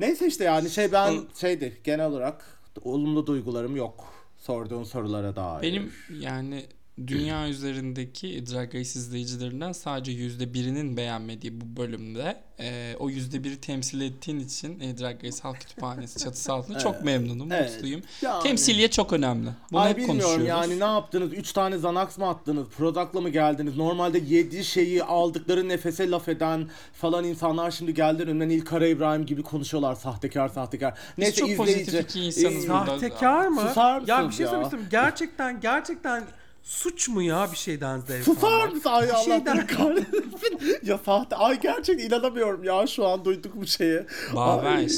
Neyse 0.00 0.26
işte 0.26 0.44
yani 0.44 0.70
şey 0.70 0.92
ben 0.92 1.14
şeydi 1.40 1.80
genel 1.84 2.06
olarak 2.06 2.44
olumlu 2.84 3.26
duygularım 3.26 3.76
yok. 3.76 4.04
Sorduğun 4.38 4.84
sorulara 4.84 5.36
dair. 5.36 5.62
Benim 5.62 5.92
yani 6.20 6.66
dünya 7.06 7.48
üzerindeki 7.48 8.46
Drag 8.46 8.68
Race 8.74 8.80
izleyicilerinden 8.80 9.72
sadece 9.72 10.12
yüzde 10.12 10.54
birinin 10.54 10.96
beğenmediği 10.96 11.60
bu 11.60 11.76
bölümde 11.80 12.36
e, 12.60 12.94
o 12.98 13.10
yüzde 13.10 13.44
biri 13.44 13.60
temsil 13.60 14.00
ettiğin 14.00 14.40
için 14.40 14.80
e, 14.80 14.98
Drag 14.98 15.24
Race 15.24 15.36
Halk 15.42 15.60
Kütüphanesi 15.60 16.18
çatısı 16.18 16.52
altında 16.52 16.78
çok 16.78 17.04
memnunum, 17.04 17.52
Evet. 17.52 17.72
mutluyum. 17.74 18.00
Yani- 18.22 18.42
Temsiliye 18.42 18.90
çok 18.90 19.12
önemli. 19.12 19.50
Bunu 19.72 19.80
Ay 19.80 19.90
hep 19.90 19.96
bilmiyorum 19.96 20.20
konuşuyoruz. 20.22 20.48
yani 20.48 20.80
ne 20.80 20.84
yaptınız? 20.84 21.32
3 21.32 21.52
tane 21.52 21.74
Xanax 21.74 22.18
mı 22.18 22.28
attınız? 22.28 22.68
Prodak'la 22.68 23.20
mı 23.20 23.28
geldiniz? 23.28 23.76
Normalde 23.76 24.18
7 24.18 24.64
şeyi 24.64 25.02
aldıkları 25.04 25.68
nefese 25.68 26.10
laf 26.10 26.28
eden 26.28 26.68
falan 26.92 27.24
insanlar 27.24 27.70
şimdi 27.70 27.94
geldiler 27.94 28.26
önümden 28.26 28.48
İlkara 28.48 28.86
İbrahim 28.86 29.26
gibi 29.26 29.42
konuşuyorlar. 29.42 29.94
Sahtekar 29.94 30.48
sahtekar. 30.48 30.98
Neyse 31.18 31.34
çok 31.40 31.50
izleyici. 31.50 31.74
pozitif 31.74 32.00
iki 32.04 32.20
insanız 32.20 32.64
Ee, 32.64 32.68
burada. 32.68 32.86
Sahtekar 32.86 33.48
mı? 33.48 33.60
Susar 33.60 34.02
ya 34.06 34.28
bir 34.28 34.34
şey 34.34 34.44
ya? 34.44 34.50
söylemek 34.50 34.64
istiyorum. 34.66 34.88
Gerçekten 34.90 35.60
gerçekten 35.60 36.24
suç 36.62 37.08
mu 37.08 37.22
ya 37.22 37.52
bir 37.52 37.56
şeyden 37.56 38.00
zevk 38.00 38.24
Susar 38.24 38.68
mısın? 38.68 38.88
Ay 38.90 39.06
Bir 39.08 39.12
Allah 39.12 39.24
şeyden- 39.24 39.66
kahretsin. 39.66 40.78
ya 40.82 40.98
sahte. 40.98 41.36
Ay 41.36 41.60
gerçekten 41.60 42.06
inanamıyorum 42.06 42.64
ya 42.64 42.86
şu 42.86 43.06
an 43.08 43.24
duyduk 43.24 43.56
bu 43.56 43.66
şeye. 43.66 44.06
Baver. 44.34 44.88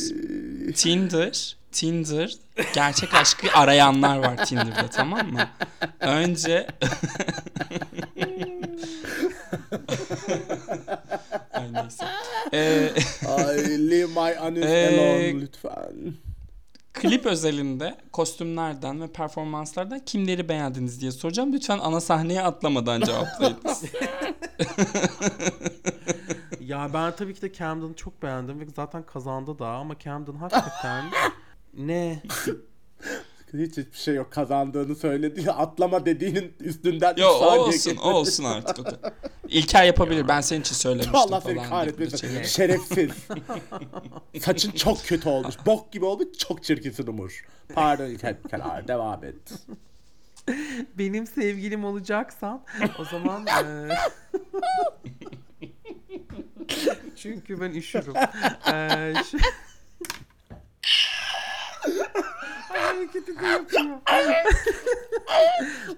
Tinder, 0.77 1.57
Tinder 1.73 2.33
gerçek 2.75 3.15
aşkı 3.15 3.47
arayanlar 3.55 4.19
var 4.19 4.47
Tinder'da 4.47 4.91
tamam 4.93 5.33
mı? 5.33 5.49
Önce 6.01 6.67
Ay 11.53 11.73
neyse. 11.73 12.05
Ee, 12.53 12.93
Ay 13.29 13.91
leave 13.91 14.07
my 14.07 14.39
anus 14.39 14.65
Ee, 14.65 14.89
alone 14.89 15.41
lütfen. 15.41 16.15
Klip 16.93 17.27
özelinde 17.27 17.95
kostümlerden 18.13 19.01
ve 19.03 19.13
performanslardan 19.13 19.99
kimleri 19.99 20.49
beğendiniz 20.49 21.01
diye 21.01 21.13
soracağım. 21.13 21.53
Lütfen 21.53 21.79
ana 21.79 22.01
sahneye 22.01 22.43
atlamadan 22.43 23.01
cevaplayınız. 23.01 23.83
Ya 26.61 26.91
ben 26.95 27.17
tabii 27.17 27.35
ki 27.35 27.43
de 27.43 27.53
Camden'ı 27.53 27.95
çok 27.95 28.23
beğendim 28.23 28.61
ve 28.61 28.65
zaten 28.77 29.03
kazandı 29.07 29.59
da 29.59 29.69
ama 29.69 29.99
Camden 29.99 30.35
hakikaten 30.35 31.05
ne? 31.79 32.23
Hiç 33.55 33.71
hiçbir 33.71 33.99
şey 33.99 34.15
yok 34.15 34.33
kazandığını 34.33 34.97
söyledi. 34.97 35.51
Atlama 35.53 36.07
dediğinin 36.07 36.55
üstünden 36.61 37.15
Yo 37.17 37.29
o 37.29 37.59
olsun 37.59 37.97
o 37.97 38.11
olsun 38.13 38.45
artık. 38.45 38.79
o 38.79 38.85
da. 38.85 39.13
İlker 39.53 39.85
yapabilir 39.85 40.29
ben 40.29 40.41
senin 40.41 40.61
için 40.61 40.75
söylemiştim 40.75 41.17
Allah 41.17 41.27
falan. 41.27 41.41
seni 41.41 41.55
diye 41.55 41.69
kahretmesin. 41.69 42.29
böyle 42.35 42.45
Şerefsiz. 42.45 43.11
Saçın 44.41 44.71
çok 44.73 45.05
kötü 45.05 45.29
olmuş. 45.29 45.55
Bok 45.67 45.93
gibi 45.93 46.05
olmuş. 46.05 46.27
Çok 46.39 46.63
çirkinsin 46.65 47.07
Umur. 47.07 47.45
Pardon 47.75 48.05
İlker 48.07 48.43
Kenar. 48.51 48.89
Devam 48.89 49.25
et. 49.25 49.53
Benim 50.99 51.27
sevgilim 51.27 51.85
olacaksan 51.85 52.65
o 52.99 53.05
zaman 53.05 53.47
eee, 53.47 53.97
çünkü 57.17 57.61
ben 57.61 57.71
üşürüm. 57.71 58.15
Eee, 58.67 59.15
şu... 59.31 59.39
Ay, 62.71 62.81
hareketi 62.81 63.41
de 63.41 63.47
yapıyor. 63.47 63.85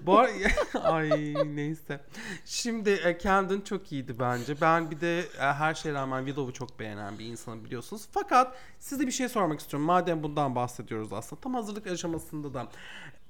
Bu 0.01 0.19
ar- 0.19 0.29
Ay 0.83 1.33
neyse. 1.55 1.99
Şimdi 2.45 2.89
e, 2.89 3.19
Camden 3.19 3.61
çok 3.61 3.91
iyiydi 3.91 4.15
bence. 4.19 4.61
Ben 4.61 4.91
bir 4.91 5.01
de 5.01 5.19
e, 5.19 5.23
her 5.39 5.73
şeye 5.73 5.93
rağmen 5.93 6.25
Willow'u 6.25 6.53
çok 6.53 6.79
beğenen 6.79 7.19
bir 7.19 7.25
insanım 7.25 7.65
biliyorsunuz. 7.65 8.01
Fakat 8.11 8.55
size 8.79 9.07
bir 9.07 9.11
şey 9.11 9.29
sormak 9.29 9.59
istiyorum. 9.59 9.85
Madem 9.85 10.23
bundan 10.23 10.55
bahsediyoruz 10.55 11.13
aslında. 11.13 11.41
Tam 11.41 11.53
hazırlık 11.53 11.87
aşamasında 11.87 12.53
da. 12.53 12.67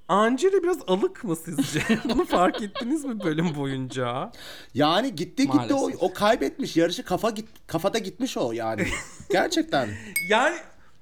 Angela 0.08 0.62
biraz 0.62 0.78
alık 0.86 1.24
mı 1.24 1.36
sizce? 1.36 1.80
Bunu 2.04 2.24
fark 2.24 2.62
ettiniz 2.62 3.04
mi 3.04 3.20
bölüm 3.24 3.54
boyunca? 3.54 4.32
Yani 4.74 5.14
gitti 5.14 5.42
gitti 5.50 5.74
o, 5.74 5.78
Maalesef. 5.80 6.02
o 6.02 6.12
kaybetmiş. 6.12 6.76
Yarışı 6.76 7.04
kafa 7.04 7.30
git 7.30 7.48
kafada 7.66 7.98
gitmiş 7.98 8.36
o 8.36 8.52
yani. 8.52 8.86
Gerçekten. 9.30 9.88
Yani 10.28 10.56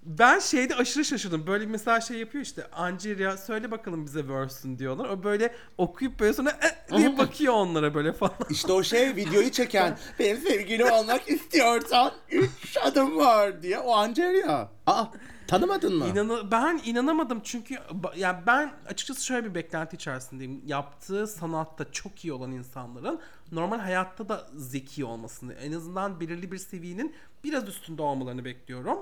ben 0.05 0.39
şeyde 0.39 0.75
aşırı 0.75 1.05
şaşırdım. 1.05 1.47
Böyle 1.47 1.67
mesela 1.67 2.01
şey 2.01 2.17
yapıyor 2.17 2.45
işte 2.45 2.67
Angelia 2.73 3.37
söyle 3.37 3.71
bakalım 3.71 4.07
bize 4.07 4.29
verse'ün 4.29 4.79
diyorlar. 4.79 5.09
O 5.09 5.25
böyle 5.25 5.55
okuyup 5.79 6.21
böyle 6.21 6.33
sonra 6.33 6.51
"E," 6.51 6.97
diye 6.97 7.19
bakıyor 7.19 7.55
onlara 7.55 7.95
böyle 7.95 8.13
falan. 8.13 8.35
İşte 8.51 8.73
o 8.73 8.83
şey 8.83 9.17
videoyu 9.17 9.51
çeken 9.51 9.99
benim 10.19 10.37
sevgilim 10.37 10.91
olmak 10.93 11.31
istiyorsan 11.31 12.13
3 12.31 12.51
adım 12.83 13.17
var 13.19 13.63
diye 13.63 13.79
o 13.79 13.93
Angelia. 13.95 14.69
Aa 14.87 15.05
tanımadın 15.47 15.97
mı? 15.97 16.07
İnanı 16.07 16.51
ben 16.51 16.81
inanamadım 16.85 17.41
çünkü 17.45 17.79
yani 18.17 18.39
ben 18.47 18.73
açıkçası 18.89 19.25
şöyle 19.25 19.51
bir 19.51 19.55
beklenti 19.55 19.97
içerisindeyim. 19.97 20.63
Yaptığı 20.67 21.27
sanatta 21.27 21.93
çok 21.93 22.25
iyi 22.25 22.33
olan 22.33 22.53
insanların 22.53 23.21
normal 23.53 23.79
hayatta 23.79 24.29
da 24.29 24.47
zeki 24.57 25.05
olmasını, 25.05 25.53
en 25.53 25.73
azından 25.73 26.21
belirli 26.21 26.53
bir 26.53 26.59
seviyenin 26.59 27.15
biraz 27.45 27.69
üstünde 27.69 28.03
olmalarını 28.03 28.45
bekliyorum. 28.45 28.99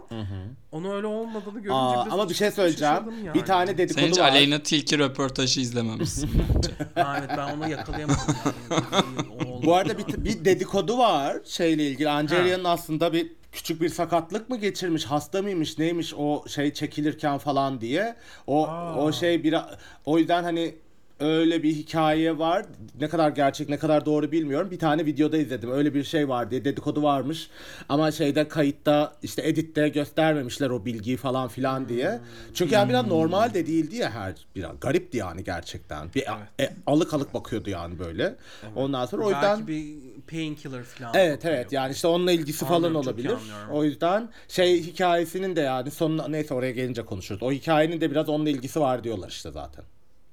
Onu 0.72 0.94
öyle 0.94 1.06
olmadığını 1.06 1.60
görünce 1.60 1.72
Aa, 1.72 2.04
biraz 2.04 2.14
ama 2.14 2.28
bir 2.28 2.34
şey 2.34 2.50
söyleyeceğim. 2.50 2.94
yani. 3.24 3.34
Bir 3.34 3.44
tane 3.44 3.78
dedikodu 3.78 4.04
Sence 4.04 4.22
var. 4.22 4.28
Aleyna 4.28 4.62
Tilki 4.62 4.98
röportajı 4.98 5.60
izlememişsin 5.60 6.30
bence. 6.56 6.70
Evet 6.96 7.30
ben 7.36 7.56
onu 7.56 7.70
yakalayamadım. 7.70 8.34
Yani. 8.70 9.62
Bu 9.66 9.74
arada 9.74 9.98
bir, 9.98 10.24
bir 10.24 10.44
dedikodu 10.44 10.98
var 10.98 11.36
şeyle 11.44 11.86
ilgili. 11.86 12.10
Angelia'nın 12.10 12.64
aslında 12.64 13.12
bir 13.12 13.32
küçük 13.52 13.80
bir 13.80 13.88
sakatlık 13.88 14.50
mı 14.50 14.56
geçirmiş, 14.56 15.04
hasta 15.04 15.42
mıymış, 15.42 15.78
neymiş 15.78 16.14
o 16.16 16.44
şey 16.48 16.72
çekilirken 16.72 17.38
falan 17.38 17.80
diye. 17.80 18.16
O 18.46 18.66
Aa. 18.66 18.96
o 18.96 19.12
şey 19.12 19.44
bir 19.44 19.54
o 20.04 20.18
yüzden 20.18 20.42
hani 20.42 20.74
öyle 21.22 21.62
bir 21.62 21.74
hikaye 21.74 22.38
var. 22.38 22.66
Ne 23.00 23.08
kadar 23.08 23.30
gerçek 23.30 23.68
ne 23.68 23.76
kadar 23.76 24.06
doğru 24.06 24.32
bilmiyorum. 24.32 24.70
Bir 24.70 24.78
tane 24.78 25.06
videoda 25.06 25.36
izledim. 25.36 25.70
Öyle 25.70 25.94
bir 25.94 26.04
şey 26.04 26.28
var 26.28 26.50
diye 26.50 26.64
dedikodu 26.64 27.02
varmış. 27.02 27.50
Ama 27.88 28.10
şeyde 28.10 28.48
kayıtta 28.48 29.16
işte 29.22 29.48
editte 29.48 29.88
göstermemişler 29.88 30.70
o 30.70 30.84
bilgiyi 30.84 31.16
falan 31.16 31.48
filan 31.48 31.88
diye. 31.88 32.20
Çünkü 32.54 32.74
yani 32.74 32.88
biraz 32.88 33.06
normal 33.06 33.54
de 33.54 33.66
değildi 33.66 33.96
ya 33.96 34.10
her 34.10 34.34
biraz 34.56 34.80
garipti 34.80 35.18
yani 35.18 35.44
gerçekten. 35.44 36.14
Bir 36.14 36.24
e, 36.60 36.72
alık 36.86 37.14
alık 37.14 37.34
bakıyordu 37.34 37.70
yani 37.70 37.98
böyle. 37.98 38.36
Ondan 38.76 39.06
sonra 39.06 39.24
o 39.24 39.30
yüzden 39.30 39.58
Belki 39.58 39.68
bir 39.68 40.22
painkiller 40.30 40.82
falan. 40.82 41.12
Evet 41.14 41.44
evet 41.44 41.72
yani 41.72 41.92
işte 41.92 42.08
onunla 42.08 42.32
ilgisi 42.32 42.64
falan 42.64 42.74
Anlıyorum, 42.74 43.00
iyi 43.02 43.08
olabilir. 43.08 43.32
O 43.72 43.84
yüzden 43.84 44.28
şey 44.48 44.82
hikayesinin 44.82 45.56
de 45.56 45.60
yani 45.60 45.90
sonuna 45.90 46.28
neyse 46.28 46.54
oraya 46.54 46.72
gelince 46.72 47.04
konuşuruz. 47.04 47.42
O 47.42 47.52
hikayenin 47.52 48.00
de 48.00 48.10
biraz 48.10 48.28
onunla 48.28 48.50
ilgisi 48.50 48.80
var 48.80 49.04
diyorlar 49.04 49.28
işte 49.28 49.50
zaten. 49.50 49.84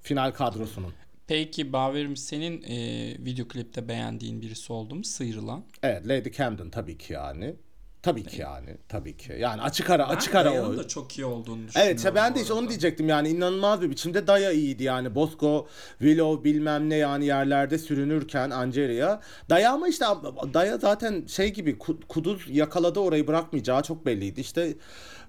Final 0.02 0.32
kadrosunun. 0.32 0.94
Peki 1.28 1.74
Baver'im 1.74 2.18
senin 2.18 2.62
e, 2.62 2.78
video 3.26 3.48
klipte 3.48 3.88
beğendiğin 3.88 4.42
birisi 4.42 4.74
oldu 4.74 4.96
mu? 4.96 5.04
Sıyrılan. 5.04 5.64
Evet 5.84 6.08
Lady 6.08 6.32
Camden 6.32 6.70
tabii 6.70 6.98
ki 6.98 7.14
yani. 7.14 7.56
Tabii 8.02 8.24
ki 8.24 8.42
yani. 8.42 8.78
Tabii 8.90 9.18
ki. 9.18 9.36
Yani 9.40 9.62
açık 9.62 9.90
ara 9.90 10.08
açık 10.08 10.36
ara 10.36 10.64
o. 10.64 10.78
da 10.78 10.88
çok 10.88 11.18
iyi 11.18 11.26
olduğunu 11.26 11.68
düşünüyorum. 11.68 11.88
Evet 11.90 11.98
işte 11.98 12.16
ben 12.16 12.36
de 12.36 12.42
işte 12.42 12.54
onu 12.54 12.70
diyecektim 12.70 13.10
yani 13.10 13.30
inanılmaz 13.30 13.82
bir 13.82 13.90
biçimde 13.90 14.28
Daya 14.28 14.52
iyiydi 14.52 14.84
yani 14.84 15.16
Bosco, 15.16 15.68
Willow 16.00 16.44
bilmem 16.44 16.90
ne 16.90 16.96
yani 16.96 17.26
yerlerde 17.26 17.78
sürünürken 17.78 18.50
Angeria. 18.50 19.20
Daya 19.50 19.72
ama 19.74 19.88
işte 19.88 20.06
Daya 20.54 20.78
zaten 20.78 21.26
şey 21.26 21.54
gibi 21.54 21.72
ku- 21.72 22.06
kuduz 22.08 22.46
yakaladı 22.50 23.00
orayı 23.00 23.28
bırakmayacağı 23.28 23.84
çok 23.84 24.06
belliydi. 24.06 24.42
İşte 24.42 24.74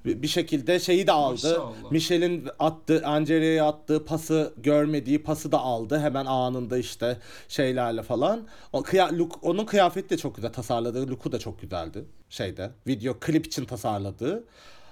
bir 0.04 0.28
şekilde 0.28 0.80
şeyi 0.80 1.06
de 1.06 1.12
aldı. 1.12 1.62
Michel'in 1.90 2.48
attığı 2.58 3.06
Angeria'ya 3.06 3.68
attığı 3.68 4.04
pası 4.04 4.54
görmediği 4.56 5.22
pası 5.22 5.52
da 5.52 5.58
aldı 5.58 5.98
hemen 5.98 6.26
anında 6.26 6.78
işte 6.78 7.18
şeylerle 7.48 8.02
falan. 8.02 8.46
O 8.72 8.82
kıya, 8.82 9.18
look, 9.18 9.38
onun 9.42 9.64
kıyafeti 9.64 10.10
de 10.10 10.16
çok 10.16 10.36
güzel 10.36 10.52
tasarladığı 10.52 11.08
look'u 11.08 11.32
da 11.32 11.38
çok 11.38 11.60
güzeldi 11.60 12.04
şeyde 12.30 12.70
video 12.86 13.20
klip 13.20 13.46
için 13.46 13.64
tasarladığı. 13.64 14.44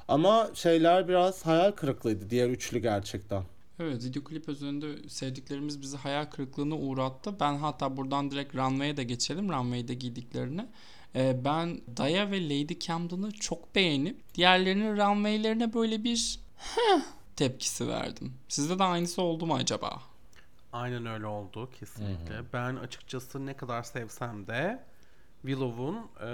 Ama 0.09 0.51
şeyler 0.55 1.09
biraz 1.09 1.47
hayal 1.47 1.73
kırıklığıydı 1.73 2.31
diğer 2.31 2.49
üçlü 2.49 2.79
gerçekten. 2.79 3.43
Evet 3.81 4.05
video 4.05 4.25
klip 4.25 4.49
üzerinde 4.49 5.09
sevdiklerimiz 5.09 5.83
bizi 5.83 5.97
hayal 5.97 6.25
kırıklığına 6.25 6.75
uğrattı. 6.75 7.41
Ben 7.41 7.57
hatta 7.57 7.97
buradan 7.97 8.31
direkt 8.31 8.55
Runway'e 8.55 8.97
de 8.97 9.05
geçelim. 9.05 9.49
Runway'de 9.49 9.95
giydiklerini. 9.95 10.67
Ee, 11.15 11.45
ben 11.45 11.81
Daya 11.97 12.31
ve 12.31 12.45
Lady 12.45 12.79
Camden'ı 12.79 13.33
çok 13.33 13.75
beğenip 13.75 14.35
diğerlerinin 14.35 14.97
runway'lerine 14.97 15.75
böyle 15.75 16.05
bir 16.05 16.39
"Heh" 16.57 17.01
tepkisi 17.37 17.89
verdim. 17.89 18.35
Sizde 18.49 18.79
de 18.79 18.85
aynısı 18.85 19.23
oldu 19.23 19.47
mu 19.47 19.55
acaba? 19.55 20.03
Aynen 20.73 21.07
öyle 21.07 21.27
oldu 21.27 21.71
kesinlikle. 21.81 22.53
Ben 22.53 22.77
açıkçası 22.77 23.47
ne 23.47 23.55
kadar 23.57 23.83
sevsem 23.83 24.47
de 24.47 24.85
Willow'un 25.43 25.97
e, 26.27 26.31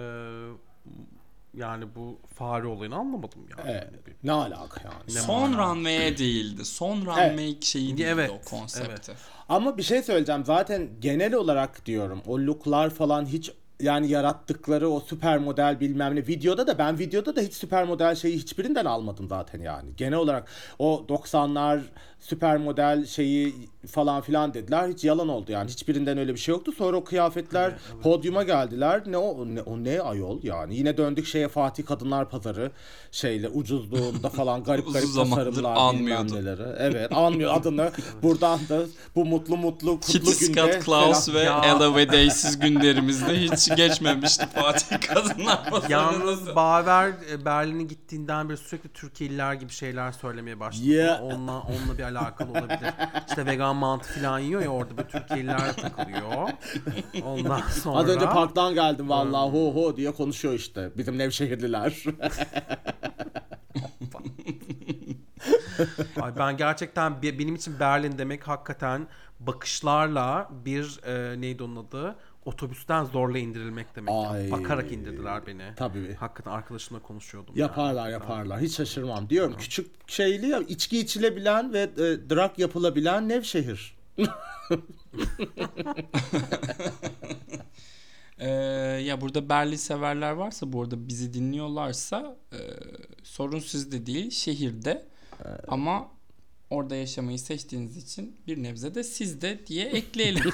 yani 1.54 1.94
bu 1.94 2.18
fare 2.34 2.66
olayını 2.66 2.96
anlamadım 2.96 3.46
yani. 3.58 3.70
Evet. 3.70 3.90
Ne 4.24 4.32
alaka 4.32 4.80
yani? 4.84 5.16
Ne 5.16 5.20
Son 5.20 5.52
runway'e 5.58 6.18
değildi. 6.18 6.64
Son 6.64 6.96
runway 7.00 7.60
şeyi 7.60 7.88
değildi 7.88 8.02
Evet, 8.08 8.30
o 8.30 8.50
konsepti. 8.50 9.12
Ama 9.48 9.76
bir 9.78 9.82
şey 9.82 10.02
söyleyeceğim. 10.02 10.44
Zaten 10.44 10.88
genel 11.00 11.34
olarak 11.34 11.86
diyorum 11.86 12.22
o 12.26 12.38
looklar 12.38 12.90
falan 12.90 13.26
hiç 13.26 13.52
yani 13.80 14.08
yarattıkları 14.08 14.88
o 14.88 15.00
süper 15.00 15.38
model 15.38 15.80
bilmem 15.80 16.14
ne 16.16 16.26
videoda 16.26 16.66
da 16.66 16.78
ben 16.78 16.98
videoda 16.98 17.36
da 17.36 17.40
hiç 17.40 17.54
süper 17.54 17.84
model 17.84 18.14
şeyi 18.14 18.36
hiçbirinden 18.36 18.84
almadım 18.84 19.28
zaten 19.28 19.60
yani. 19.60 19.88
Genel 19.96 20.18
olarak 20.18 20.48
o 20.78 21.04
90'lar 21.08 21.80
süper 22.24 22.56
model 22.56 23.06
şeyi 23.06 23.54
falan 23.90 24.20
filan 24.22 24.54
dediler. 24.54 24.88
Hiç 24.88 25.04
yalan 25.04 25.28
oldu 25.28 25.52
yani. 25.52 25.70
Hiçbirinden 25.70 26.18
öyle 26.18 26.32
bir 26.34 26.38
şey 26.38 26.52
yoktu. 26.52 26.72
Sonra 26.78 26.96
o 26.96 27.04
kıyafetler 27.04 27.72
podyuma 28.02 28.42
geldiler. 28.42 29.02
Ne 29.06 29.16
o 29.16 29.46
ne, 29.46 29.62
o 29.62 29.84
ne 29.84 30.00
ayol 30.00 30.42
yani. 30.42 30.76
Yine 30.76 30.96
döndük 30.96 31.26
şeye 31.26 31.48
Fatih 31.48 31.86
Kadınlar 31.86 32.30
Pazarı 32.30 32.70
şeyle 33.10 33.48
ucuzluğunda 33.48 34.28
falan 34.28 34.64
garip 34.64 34.92
garip 34.92 35.14
tasarımlar 35.14 35.76
anmıyordu. 35.76 36.24
bilmem 36.24 36.44
neleri. 36.44 36.76
Evet 36.78 37.12
anmıyor 37.12 37.54
adını. 37.56 37.90
Buradan 38.22 38.60
da 38.68 38.82
bu 39.16 39.24
mutlu 39.24 39.56
mutlu 39.56 40.00
kutlu 40.00 40.12
Kitty 40.12 40.46
günde 40.46 40.72
Scott 40.72 40.84
Klaus 40.84 41.34
ve. 41.34 41.40
Ella 41.40 41.96
ve 41.96 42.12
Days'iz 42.12 42.58
günlerimizde 42.58 43.40
hiç 43.40 43.63
geçmemişti 43.70 44.46
Fatih 44.46 45.00
Kadınlar 45.08 45.70
Pazarı'nda. 45.70 45.92
Yalnız 45.92 46.56
Baver 46.56 47.12
e, 47.30 47.44
Berlin'e 47.44 47.82
gittiğinden 47.82 48.48
beri 48.48 48.56
sürekli 48.56 48.88
Türkiye'liler 48.88 49.54
gibi 49.54 49.72
şeyler 49.72 50.12
söylemeye 50.12 50.60
başladı. 50.60 50.86
Yeah. 50.86 51.22
Onunla, 51.22 51.60
onunla 51.60 51.98
bir 51.98 52.02
alakalı 52.02 52.50
olabilir. 52.50 52.94
İşte 53.28 53.46
vegan 53.46 53.76
mantı 53.76 54.08
falan 54.20 54.38
yiyor 54.38 54.62
ya 54.62 54.68
orada 54.68 54.96
böyle 54.96 55.08
Türkiye'lilerle 55.08 55.72
takılıyor. 55.72 56.48
Ondan 57.24 57.60
sonra... 57.60 57.98
Az 57.98 58.08
önce 58.08 58.24
parktan 58.26 58.74
geldim 58.74 59.08
vallahi 59.08 59.50
ho 59.50 59.74
ho 59.74 59.96
diye 59.96 60.10
konuşuyor 60.12 60.54
işte 60.54 60.90
bizim 60.96 61.18
Nevşehirliler. 61.18 62.04
Ay 66.20 66.36
ben 66.38 66.56
gerçekten 66.56 67.22
be- 67.22 67.38
benim 67.38 67.54
için 67.54 67.80
Berlin 67.80 68.18
demek 68.18 68.48
hakikaten 68.48 69.08
bakışlarla 69.40 70.48
bir 70.64 71.00
e, 71.06 71.40
neydi 71.40 71.62
onun 71.62 71.76
adı? 71.76 72.16
Otobüsten 72.44 73.04
zorla 73.04 73.38
indirilmek 73.38 73.96
demek. 73.96 74.14
Ay. 74.14 74.50
Bakarak 74.50 74.92
indirdiler 74.92 75.46
beni. 75.46 75.72
Tabii. 75.76 76.14
Hakikaten 76.14 76.50
arkadaşımla 76.50 77.02
konuşuyordum. 77.02 77.54
Yaparlar 77.56 78.10
yaparlar. 78.10 78.60
Hiç 78.60 78.76
şaşırmam. 78.76 79.30
Diyorum 79.30 79.56
küçük 79.58 80.10
şeyli 80.10 80.48
ya 80.48 80.58
içki 80.58 80.98
içilebilen 80.98 81.72
ve 81.72 81.82
e, 81.82 81.96
drag 82.30 82.58
yapılabilen 82.58 83.28
Nevşehir. 83.28 83.96
Ee, 88.38 88.48
ya 89.04 89.20
burada 89.20 89.48
Berlin 89.48 89.76
severler 89.76 90.30
varsa 90.32 90.72
bu 90.72 90.82
arada 90.82 91.08
bizi 91.08 91.34
dinliyorlarsa 91.34 92.36
e, 92.52 92.58
sorun 93.22 93.58
sizde 93.58 94.06
değil 94.06 94.30
şehirde 94.30 95.06
ama 95.68 96.08
orada 96.70 96.96
yaşamayı 96.96 97.38
seçtiğiniz 97.38 97.96
için 97.96 98.36
bir 98.46 98.62
nebze 98.62 98.94
de 98.94 99.04
sizde 99.04 99.66
diye 99.66 99.86
ekleyelim. 99.86 100.44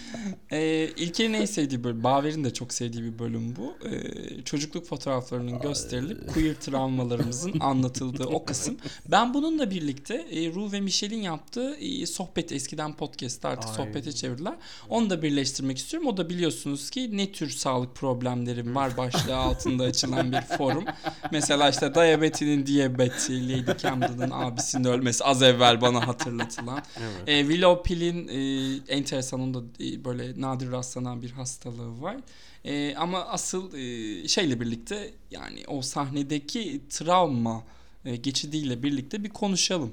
Ee, 0.52 0.90
İlker'in 0.96 1.32
en 1.32 1.44
sevdiği 1.44 1.84
bölüm, 1.84 2.04
Baver'in 2.04 2.44
de 2.44 2.52
çok 2.52 2.72
sevdiği 2.72 3.04
bir 3.04 3.18
bölüm 3.18 3.56
bu. 3.56 3.74
Ee, 3.88 4.42
çocukluk 4.42 4.86
fotoğraflarının 4.86 5.60
gösterilip 5.60 6.34
queer 6.34 6.54
travmalarımızın 6.54 7.54
anlatıldığı 7.60 8.24
o 8.24 8.44
kısım. 8.44 8.76
Ben 9.10 9.34
bununla 9.34 9.70
birlikte 9.70 10.14
e, 10.14 10.52
Ru 10.52 10.72
ve 10.72 10.80
Michel'in 10.80 11.22
yaptığı 11.22 11.74
e, 11.74 12.06
sohbet 12.06 12.52
eskiden 12.52 12.96
podcast'ta 12.96 13.48
artık 13.48 13.70
Ay. 13.70 13.76
sohbete 13.76 14.12
çevirdiler. 14.12 14.54
Onu 14.88 15.10
da 15.10 15.22
birleştirmek 15.22 15.78
istiyorum. 15.78 16.08
O 16.08 16.16
da 16.16 16.30
biliyorsunuz 16.30 16.90
ki 16.90 17.16
ne 17.16 17.32
tür 17.32 17.50
sağlık 17.50 17.94
problemlerim 17.94 18.74
var 18.74 18.96
başlığı 18.96 19.36
altında 19.36 19.84
açılan 19.84 20.32
bir 20.32 20.40
forum. 20.40 20.84
Mesela 21.32 21.70
işte 21.70 21.94
diyabetinin 21.94 22.66
diyabeti, 22.66 23.48
Lady 23.48 23.78
Camden'ın 23.82 24.30
abisinin 24.30 24.84
ölmesi 24.84 25.24
az 25.24 25.42
evvel 25.42 25.80
bana 25.80 26.06
hatırlatılan. 26.06 26.82
Evet. 26.98 27.28
E, 27.28 27.40
Willow 27.40 27.82
Pill'in 27.82 28.28
e, 28.28 28.94
enteresan 28.96 29.40
onda 29.40 29.58
e, 29.80 30.04
böyle 30.04 30.39
nadir 30.40 30.72
rastlanan 30.72 31.22
bir 31.22 31.30
hastalığı 31.30 32.02
var. 32.02 32.16
E, 32.64 32.94
ama 32.96 33.18
asıl 33.26 33.74
e, 33.74 34.28
şeyle 34.28 34.60
birlikte 34.60 35.10
yani 35.30 35.64
o 35.66 35.82
sahnedeki 35.82 36.80
travma 36.90 37.64
e, 38.04 38.16
geçidiyle 38.16 38.82
birlikte 38.82 39.24
bir 39.24 39.28
konuşalım. 39.28 39.92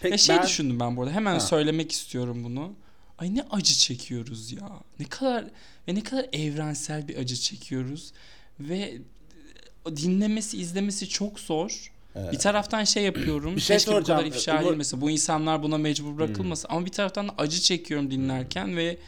Peki 0.00 0.12
ya 0.12 0.18
şey 0.18 0.36
ben- 0.36 0.42
düşündüm 0.46 0.80
ben 0.80 0.96
burada 0.96 1.10
hemen 1.12 1.34
Ha. 1.34 1.40
söylemek 1.40 1.92
istiyorum 1.92 2.44
bunu. 2.44 2.72
Ay 3.18 3.34
ne 3.34 3.42
acı 3.50 3.74
çekiyoruz 3.74 4.52
ya. 4.52 4.70
Ne 5.00 5.06
kadar 5.06 5.44
ve 5.88 5.94
ne 5.94 6.02
kadar 6.02 6.26
evrensel 6.32 7.08
bir 7.08 7.16
acı 7.16 7.36
çekiyoruz 7.36 8.12
ve 8.60 8.78
e, 9.86 9.96
dinlemesi 9.96 10.58
izlemesi 10.58 11.08
çok 11.08 11.40
zor. 11.40 11.90
Bir 12.32 12.38
taraftan 12.38 12.84
şey 12.84 13.02
yapıyorum. 13.02 13.56
Bir 13.56 13.60
şey 13.60 13.76
keşke 13.76 13.90
bu 13.90 13.94
kadar 13.94 14.04
soracağım. 14.06 14.26
ifşa 14.34 14.52
Umur- 14.60 14.68
edilmese. 14.68 15.00
Bu 15.00 15.10
insanlar 15.10 15.62
buna 15.62 15.78
mecbur 15.78 16.16
bırakılmasa. 16.16 16.68
Ama 16.68 16.86
bir 16.86 16.90
taraftan 16.90 17.30
acı 17.38 17.60
çekiyorum 17.60 18.10
dinlerken 18.10 18.76
ve 18.76 18.98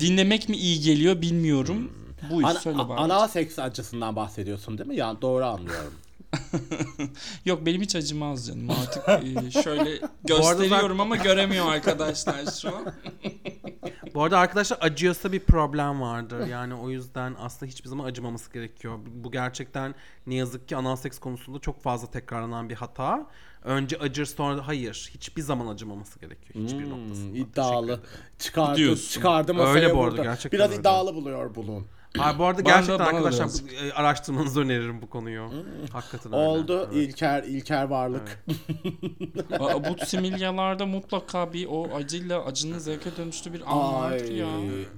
dinlemek 0.00 0.48
mi 0.48 0.56
iyi 0.56 0.80
geliyor 0.80 1.22
bilmiyorum. 1.22 1.92
Bu 2.30 2.40
iş 2.40 2.48
Ana, 2.48 2.54
söyle 2.54 2.78
bari. 2.78 3.00
ana 3.00 3.28
seks 3.28 3.58
acısından 3.58 4.16
bahsediyorsun 4.16 4.78
değil 4.78 4.88
mi? 4.88 4.96
Yani 4.96 5.22
doğru 5.22 5.44
anlıyorum. 5.44 5.94
Yok 7.44 7.66
benim 7.66 7.82
hiç 7.82 7.96
acımaz 7.96 8.46
canım. 8.46 8.70
Artık 8.70 9.08
e, 9.08 9.62
şöyle 9.62 10.00
gösteriyorum 10.24 11.00
ama 11.00 11.16
göremiyor 11.16 11.72
arkadaşlar 11.72 12.46
şu 12.62 12.76
an. 12.76 12.84
Bu 14.14 14.22
arada 14.22 14.38
arkadaşlar 14.38 14.78
acıyorsa 14.80 15.32
bir 15.32 15.40
problem 15.40 16.00
vardır. 16.00 16.46
Yani 16.46 16.74
o 16.74 16.90
yüzden 16.90 17.36
aslında 17.38 17.70
hiçbir 17.70 17.88
zaman 17.88 18.04
acımaması 18.04 18.52
gerekiyor. 18.52 18.98
Bu 19.06 19.30
gerçekten 19.30 19.94
ne 20.26 20.34
yazık 20.34 20.68
ki 20.68 20.76
anal 20.76 20.96
seks 20.96 21.18
konusunda 21.18 21.58
çok 21.58 21.82
fazla 21.82 22.10
tekrarlanan 22.10 22.68
bir 22.68 22.74
hata. 22.74 23.26
Önce 23.64 23.98
acır 23.98 24.26
sonra 24.26 24.66
hayır. 24.66 25.10
Hiçbir 25.14 25.42
zaman 25.42 25.66
acımaması 25.74 26.18
gerekiyor. 26.20 26.64
Hiçbir 26.66 26.84
Hmm, 26.84 26.90
noktasında. 26.90 27.38
iddialı. 27.38 28.00
Çıkardı, 28.38 28.76
Diyorsun. 28.76 29.10
çıkardı 29.12 29.54
masaya 29.54 29.70
Öyle 29.74 29.94
bu 29.96 30.00
arada, 30.02 30.10
burada. 30.12 30.22
gerçekten 30.22 30.58
Biraz 30.58 30.70
öyle. 30.70 30.80
iddialı 30.80 31.14
buluyor 31.14 31.54
bunu. 31.54 31.84
Ay 32.18 32.38
bu 32.38 32.44
arada 32.44 32.64
Bana 32.64 32.74
gerçekten 32.74 32.98
bana 32.98 33.06
da 33.06 33.16
arkadaşlar 33.16 33.48
bu- 33.48 33.86
e, 33.86 33.92
araştırmanızı 33.92 34.60
öneririm 34.60 35.02
bu 35.02 35.10
konuyu. 35.10 35.50
Hakikaten 35.92 36.32
öyle. 36.32 36.44
Oldu 36.46 36.88
Evet. 36.92 37.08
İlker 37.08 37.42
İlker 37.42 37.84
varlık. 37.84 38.44
Aa, 39.60 39.84
bu 39.84 40.06
similyalarda 40.06 40.86
mutlaka 40.86 41.52
bir 41.52 41.66
o 41.70 41.88
acıyla 41.94 42.44
acının 42.44 42.78
zevke 42.78 43.16
dönüştüğü 43.16 43.52
bir 43.52 43.62
an 43.66 43.94
vardır 43.94 44.28
Ay, 44.30 44.36
ya. 44.36 44.46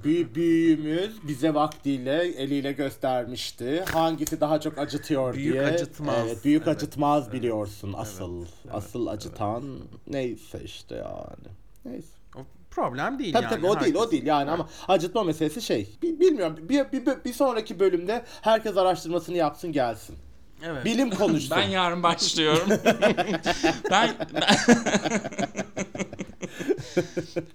büyü- 0.04 0.34
büyüğümüz 0.34 1.28
bize 1.28 1.54
vaktiyle 1.54 2.22
eliyle 2.22 2.72
göstermişti. 2.72 3.84
Hangisi 3.92 4.40
daha 4.40 4.60
çok 4.60 4.78
acıtıyor 4.78 5.34
Büyük 5.34 5.52
diye. 5.54 5.62
acıtmaz. 5.66 6.16
Evet, 6.26 6.44
büyük 6.44 6.62
Evet, 6.66 6.76
acıtmaz 6.76 7.32
biliyorsun 7.32 7.88
evet, 7.88 8.00
asıl. 8.00 8.38
evet, 8.40 8.50
asıl 8.72 9.06
acıtan 9.06 9.64
neyse 10.06 10.60
işte 10.64 10.94
yani. 10.94 11.48
Neyse. 11.84 12.19
Problem 12.70 13.18
değil 13.18 13.32
Tabii 13.32 13.44
yani. 13.44 13.54
tabii 13.54 13.66
o 13.66 13.80
değil 13.80 13.94
o 13.94 14.10
değil 14.10 14.26
yani 14.26 14.50
ama 14.50 14.68
acıtma 14.88 15.24
meselesi 15.24 15.62
şey. 15.62 15.88
Bi- 16.02 16.20
Bilmiyorum 16.20 16.56
bir, 16.62 16.92
bir, 16.92 17.24
bir 17.24 17.32
sonraki 17.32 17.80
bölümde 17.80 18.24
herkes 18.42 18.76
araştırmasını 18.76 19.36
yapsın 19.36 19.72
gelsin. 19.72 20.16
Evet. 20.62 20.84
Bilim 20.84 21.10
konuşsun. 21.10 21.56
Ben 21.56 21.68
yarın 21.68 22.02
başlıyorum. 22.02 22.68
ben, 23.90 24.10
ben... 24.34 24.56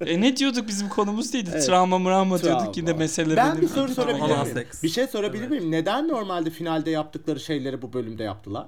e 0.05 0.21
ne 0.21 0.37
diyorduk 0.37 0.67
bizim 0.67 0.89
konumuz 0.89 1.33
neydi? 1.33 1.49
Evet. 1.53 1.65
Travma 1.65 1.99
mravma 1.99 2.37
Travma. 2.37 2.59
diyorduk 2.59 2.77
yine 2.77 2.93
mesele 2.93 3.35
ben 3.35 3.61
bir 3.61 3.67
soru 3.67 3.93
sorabilir 3.93 4.21
miyim? 4.23 4.67
Bir 4.83 4.89
şey 4.89 5.07
sorabilir 5.07 5.41
Evet. 5.41 5.51
miyim? 5.51 5.71
Neden 5.71 6.07
normalde 6.07 6.49
finalde 6.49 6.89
yaptıkları 6.91 7.39
şeyleri 7.39 7.81
bu 7.81 7.93
bölümde 7.93 8.23
yaptılar? 8.23 8.67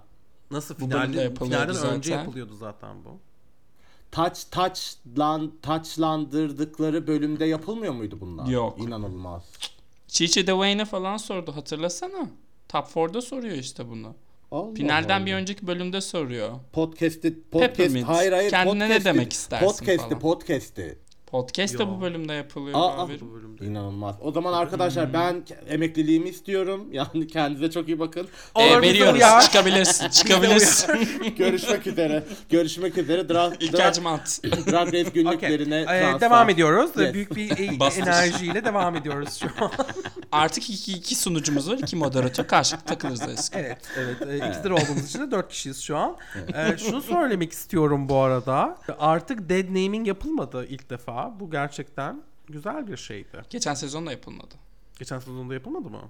Nasıl 0.52 0.76
Bu 0.76 0.80
finalde, 0.80 1.22
yapılıyordu 1.22 1.74
finalden 1.74 1.96
önce 1.98 2.14
yapılıyordu 2.14 2.56
zaten 2.56 2.96
bu. 3.06 3.20
Taç 4.12 4.44
taçlan 4.44 5.52
taçlandırdıkları 5.62 7.08
bölümde 7.08 7.46
yapılmıyor 7.46 7.94
muydu 7.94 8.18
bunlar? 8.22 8.48
Yok. 8.48 8.80
İnanılmaz. 8.82 9.44
Chichi 10.08 10.48
DeWayne'e 10.48 10.86
falan 10.86 11.18
sordu 11.18 11.56
hatırlasana. 11.56 12.30
Top 12.70 12.86
4'da 12.86 13.22
soruyor 13.22 13.56
işte 13.58 13.90
bunu. 13.90 14.16
Allah 14.52 14.74
Finalden 14.74 15.18
Allah. 15.20 15.26
bir 15.26 15.34
önceki 15.34 15.68
bölümde 15.68 16.02
soruyor. 16.02 16.52
podcast'i 16.74 17.40
podcast 17.52 17.76
Peppermint. 17.78 18.08
hayır 18.08 18.32
hayır 18.32 18.50
Kendine 18.50 18.80
ne 18.90 18.94
podcast'i- 18.98 19.06
demek 19.06 19.34
istersin 19.34 19.66
Podcast'i 19.68 19.98
falan. 20.10 20.20
podcast'i. 20.20 20.98
Podcast 21.42 21.80
da 21.80 21.88
bu 21.90 22.02
bölümde 22.02 22.34
yapılıyor. 22.34 22.80
Aa, 22.80 22.98
haberim. 22.98 23.28
Bu 23.30 23.34
bölümde. 23.34 23.66
İnanılmaz. 23.66 24.16
O 24.22 24.32
zaman 24.32 24.54
arkadaşlar 24.54 25.14
ben 25.14 25.36
ke- 25.36 25.68
emekliliğimi 25.70 26.30
istiyorum. 26.30 26.88
Yani 26.98 27.28
kendinize 27.28 27.72
çok 27.72 27.88
iyi 27.88 28.00
bakın. 28.00 28.28
Ee, 28.56 28.60
Olur, 28.60 28.82
bize 28.82 28.92
veriyoruz. 28.94 29.14
uyar. 29.16 29.42
Çıkabilirsin. 29.42 30.10
Çıkabilirsin. 30.24 30.96
Görüşmek 31.38 31.88
üzere. 31.88 32.24
Görüşmek 32.50 32.98
üzere. 32.98 33.26
İlker'cim 33.60 34.08
at. 34.08 34.40
drag 34.44 34.88
Race 34.88 35.10
günlüklerine 35.10 35.84
Okey. 35.84 36.16
Ee, 36.16 36.22
devam 36.22 36.50
ediyoruz. 36.50 36.92
Yes. 36.98 37.14
Büyük 37.14 37.36
bir 37.36 37.50
e- 37.52 38.00
enerjiyle 38.02 38.66
devam 38.66 38.96
ediyoruz 38.96 39.34
şu 39.40 39.66
an. 39.66 39.72
Artık 40.32 40.70
iki, 40.70 40.94
iki 40.94 41.16
sunucumuz 41.16 41.70
var. 41.70 41.78
iki 41.78 41.96
moderatör. 41.96 42.48
Karşılıklı 42.48 42.86
takılırız 42.86 43.22
aşkım. 43.22 43.60
evet, 43.60 43.78
evet. 43.98 44.22
E, 44.22 44.38
ikizler 44.50 44.70
olduğumuz 44.70 45.06
için 45.06 45.20
de 45.20 45.32
dört 45.32 45.50
kişiyiz 45.50 45.82
şu 45.82 45.98
an. 45.98 46.18
E, 46.54 46.78
şunu 46.78 47.02
söylemek 47.02 47.52
istiyorum 47.52 48.10
bu 48.10 48.18
arada. 48.18 48.78
Artık 49.00 49.50
dead 49.50 49.68
naming 49.68 50.08
yapılmadı 50.08 50.66
ilk 50.66 50.90
defa. 50.90 51.40
Bu 51.40 51.52
gerçekten 51.52 52.22
güzel 52.48 52.88
bir 52.88 52.98
şeydi. 52.98 53.42
Geçen 53.50 53.74
sezon 53.74 54.08
da 54.08 54.12
yapılmadı. 54.12 54.56
Geçen 55.00 55.20
sezonda 55.20 55.54
yapılmadı 55.54 55.90
mı? 55.90 56.02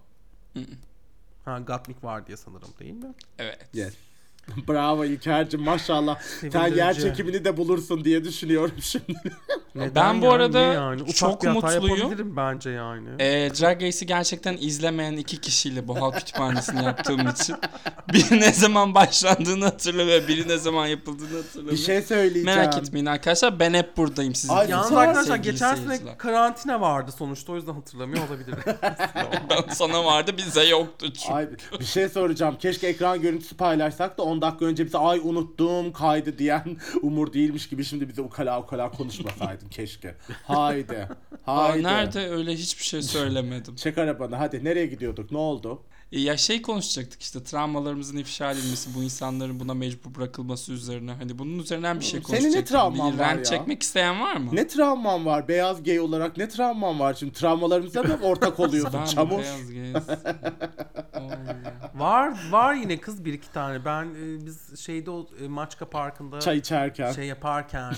Hı 0.53 0.59
hı. 0.59 0.65
Ha 1.45 1.59
Gatmik 1.59 2.03
var 2.03 2.27
diye 2.27 2.37
sanırım 2.37 2.69
değil 2.79 2.93
mi? 2.93 3.13
Evet. 3.39 3.59
Yes. 3.73 3.93
Bravo 4.67 5.05
İlker'cim 5.05 5.61
maşallah. 5.61 6.19
Sen 6.51 6.67
yer 6.67 6.93
çekimini 6.93 7.45
de 7.45 7.57
bulursun 7.57 8.03
diye 8.05 8.23
düşünüyorum 8.23 8.75
şimdi. 8.81 9.13
Neden 9.75 9.95
Ben 9.95 10.21
bu 10.21 10.25
yani? 10.25 10.35
arada 10.35 10.59
yani? 10.59 11.01
Ufak 11.01 11.15
çok 11.15 11.43
bir 11.43 11.47
hata 11.47 11.81
mutluyum. 11.81 12.35
bence 12.37 12.69
yani. 12.69 13.09
Ee, 13.19 13.49
Drag 13.61 13.81
Race'i 13.81 14.05
gerçekten 14.05 14.57
izlemeyen 14.59 15.13
iki 15.13 15.41
kişiyle 15.41 15.87
bu 15.87 16.01
halk 16.01 16.15
kütüphanesini 16.15 16.83
yaptığım 16.83 17.27
için 17.27 17.55
biri 18.13 18.39
ne 18.39 18.53
zaman 18.53 18.95
başlandığını 18.95 19.65
hatırlamıyor, 19.65 20.27
biri 20.27 20.47
ne 20.47 20.57
zaman 20.57 20.87
yapıldığını 20.87 21.37
hatırlamıyor. 21.37 21.77
Bir 21.77 21.81
şey 21.81 22.01
söyleyeceğim. 22.01 22.45
Merak 22.45 22.77
etmeyin 22.77 23.05
arkadaşlar 23.05 23.59
ben 23.59 23.73
hep 23.73 23.97
buradayım 23.97 24.35
sizin. 24.35 24.53
Ay. 24.53 24.69
Yalnız 24.69 24.93
arkadaşlar 24.93 25.35
geçen 25.35 25.75
sene 25.75 26.17
karantina 26.17 26.81
vardı 26.81 27.11
sonuçta 27.17 27.53
o 27.53 27.55
yüzden 27.55 27.73
hatırlamıyor 27.73 28.27
olabilirim. 28.29 28.57
Ben 29.49 29.73
sana 29.73 30.05
vardı 30.05 30.31
bize 30.37 30.63
yoktu 30.63 31.13
çünkü. 31.13 31.33
Ay 31.33 31.47
bir 31.79 31.85
şey 31.85 32.09
soracağım. 32.09 32.55
Keşke 32.59 32.87
ekran 32.87 33.21
görüntüsü 33.21 33.57
paylaşsak 33.57 34.17
da 34.17 34.23
10 34.37 34.41
dakika 34.41 34.65
önce 34.65 34.85
bize 34.85 34.97
ay 34.97 35.19
unuttum 35.23 35.93
kaydı 35.93 36.37
diyen 36.37 36.77
Umur 37.01 37.33
değilmiş 37.33 37.69
gibi 37.69 37.83
şimdi 37.83 38.09
bize 38.09 38.21
ukala 38.21 38.61
ukala 38.61 38.91
konuşmasaydın 38.91 39.67
keşke. 39.69 40.15
Haydi. 40.43 41.07
Aa, 41.47 41.69
Haydi. 41.69 41.83
nerede 41.83 42.29
öyle 42.29 42.53
hiçbir 42.53 42.83
şey 42.83 43.01
söylemedim. 43.01 43.75
Çek 43.75 43.97
arabanı 43.97 44.35
hadi 44.35 44.63
nereye 44.63 44.85
gidiyorduk 44.85 45.31
ne 45.31 45.37
oldu? 45.37 45.81
E, 46.11 46.19
Ya 46.21 46.37
şey 46.37 46.61
konuşacaktık 46.61 47.21
işte 47.21 47.43
travmalarımızın 47.43 48.17
ifşa 48.17 48.51
edilmesi, 48.51 48.89
bu 48.95 49.03
insanların 49.03 49.59
buna 49.59 49.73
mecbur 49.73 50.15
bırakılması 50.15 50.73
üzerine. 50.73 51.11
Hani 51.11 51.39
bunun 51.39 51.59
üzerinden 51.59 51.99
bir 51.99 52.05
şey 52.05 52.11
Senin 52.21 52.23
ne 52.23 52.41
konuşacaktık. 52.41 52.67
travman 52.67 53.13
bir 53.13 53.19
var 53.19 53.35
ya? 53.35 53.43
çekmek 53.43 53.83
isteyen 53.83 54.21
var 54.21 54.35
mı? 54.37 54.49
Ne 54.53 54.67
travman 54.67 55.25
var 55.25 55.47
beyaz 55.47 55.83
gay 55.83 55.99
olarak 55.99 56.37
ne 56.37 56.49
travman 56.49 56.99
var 56.99 57.13
şimdi 57.13 57.33
travmalarımıza 57.33 58.03
mı 58.03 58.17
ortak 58.23 58.59
oluyorsun 58.59 58.99
Ben 58.99 59.05
çamur? 59.05 59.39
beyaz 59.39 59.71
gez. 59.71 59.93
Var 61.97 62.33
var 62.51 62.73
yine 62.73 62.97
kız 62.97 63.25
bir 63.25 63.33
iki 63.33 63.51
tane. 63.51 63.85
Ben 63.85 64.05
e, 64.05 64.45
biz 64.45 64.79
şeyde 64.79 65.11
o 65.11 65.27
e, 65.43 65.47
Maçka 65.47 65.89
Parkı'nda 65.89 66.39
Çay 66.39 66.57
içerken. 66.57 67.11
şey 67.11 67.25
yaparken 67.27 67.93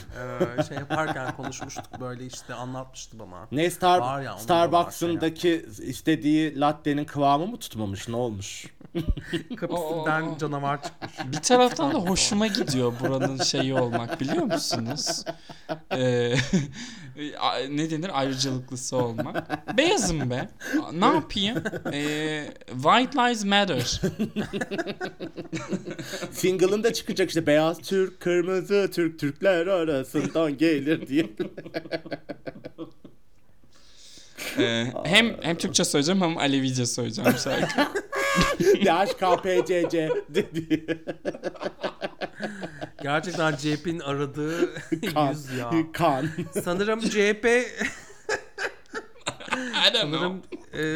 e, 0.60 0.64
şey 0.64 0.78
yaparken 0.78 1.36
konuşmuştuk 1.36 1.86
böyle 2.00 2.26
işte 2.26 2.54
anlatmıştı 2.54 3.20
bana. 3.20 3.48
Ne 3.52 3.70
Star 3.70 4.24
Starbucks'ındaki 4.38 5.66
istediği 5.82 6.60
latte'nin 6.60 7.06
kıvamı 7.06 7.48
mı 7.48 7.60
tutmamış 7.60 8.08
ne 8.08 8.16
olmuş? 8.16 8.66
Kapısından 9.56 10.38
canavar 10.40 10.84
çıkmış. 10.84 11.12
Bir 11.32 11.38
taraftan 11.38 11.94
da 11.94 11.98
hoşuma 11.98 12.48
gidiyor 12.48 12.94
buranın 13.00 13.44
şeyi 13.44 13.74
olmak 13.74 14.20
biliyor 14.20 14.44
musunuz? 14.44 15.24
Ee, 15.92 16.36
ne 17.70 17.92
denir 17.92 18.20
ayrıcalıklısı 18.20 18.98
olmak. 18.98 19.78
Beyazım 19.78 20.30
be. 20.30 20.50
Ne 20.94 21.06
yapayım? 21.06 21.64
Ee, 21.94 22.54
White 22.68 23.18
Lives 23.18 23.46
Matter. 23.46 24.02
Single'ın 26.32 26.84
da 26.84 26.94
çıkacak 26.94 27.30
işte 27.30 27.48
beyaz 27.48 27.78
Türk, 27.80 28.20
kırmızı 28.20 28.90
Türk, 28.94 29.20
Türkler 29.20 29.68
arasından 29.68 30.58
gelir 30.58 31.08
diye. 31.08 31.30
Ee, 34.58 34.86
hem 35.04 35.36
hem 35.42 35.58
Türkçe 35.58 35.84
söyleyeceğim 35.84 36.22
hem 36.22 36.38
Alevice 36.38 36.86
söyleyeceğim 36.86 37.34
şarkı. 37.44 37.82
DHKPCC 38.60 40.10
dedi. 40.30 41.04
Gerçekten 43.02 43.56
CHP'nin 43.56 44.00
aradığı 44.00 44.74
Kan. 45.14 45.30
yüz 45.30 45.58
ya. 45.58 45.72
Kan. 45.94 46.30
Sanırım 46.64 47.00
CHP 47.00 47.48
sanırım 49.94 50.42
e, 50.74 50.96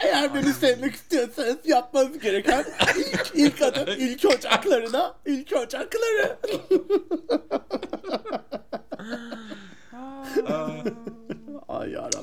Eğer 0.00 0.34
beni 0.34 0.52
sevmek 0.52 0.94
istiyorsanız 0.94 1.56
yapmanız 1.64 2.18
gereken 2.18 2.64
ilk, 2.98 3.32
ilk 3.34 3.62
adım 3.62 3.94
ilk 3.98 4.24
ocaklarına, 4.24 5.14
ilk 5.26 5.52
ocakları. 5.56 6.38
Yarabbim. 10.36 11.01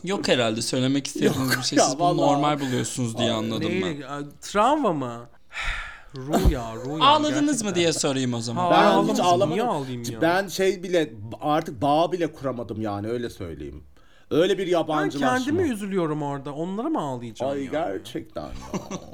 Yok 0.04 0.28
herhalde 0.28 0.62
söylemek 0.62 1.08
istediğiniz 1.08 1.58
bir 1.58 1.64
şey. 1.64 1.80
Siz 1.80 2.00
bunu 2.00 2.04
vallahi. 2.04 2.18
normal 2.18 2.60
buluyorsunuz 2.60 3.18
diye 3.18 3.32
anladım 3.32 3.72
ben. 3.84 4.02
a, 4.02 4.20
travma 4.42 4.94
mı? 4.94 5.30
Ruh 6.16 6.52
ya, 6.52 6.76
ruh 6.76 7.00
ya. 7.00 7.06
Ağladınız 7.06 7.38
mı 7.40 7.48
gerçekten. 7.48 7.76
diye 7.76 7.94
sorayım 7.94 8.34
o 8.34 8.42
zaman. 8.42 8.66
Ha, 8.66 8.72
Ben 8.72 8.84
ağlamadım. 8.84 9.14
hiç 9.14 9.20
ağlamadım. 9.20 9.52
Niye 9.52 9.64
ağlayayım 9.64 10.04
ya? 10.12 10.22
Ben 10.22 10.48
şey 10.48 10.84
bile 10.84 11.14
artık 11.42 11.82
bağ 11.82 12.12
bile 12.12 12.34
kuramadım 12.34 12.82
yani 12.82 13.08
öyle 13.08 13.30
söyleyeyim. 13.30 13.84
Öyle 14.32 14.58
bir 14.58 14.66
Ben 14.68 14.72
yabancılaşma. 14.72 15.38
kendime 15.38 15.70
üzülüyorum 15.70 16.22
orada. 16.24 16.54
Onlara 16.54 16.90
mı 16.90 17.00
ağlayacağım 17.02 17.52
Ay 17.52 17.64
ya? 17.64 17.72
gerçekten 17.72 18.42
ya. 18.44 18.52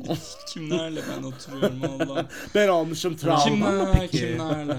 Kimlerle 0.53 1.01
ben 1.17 1.23
oturuyorum 1.23 1.81
Allah. 1.83 2.25
ben 2.55 2.67
almışım 2.67 3.15
travma. 3.15 3.43
Kimler, 3.43 3.87
peki? 3.99 4.17
kimlerle. 4.17 4.77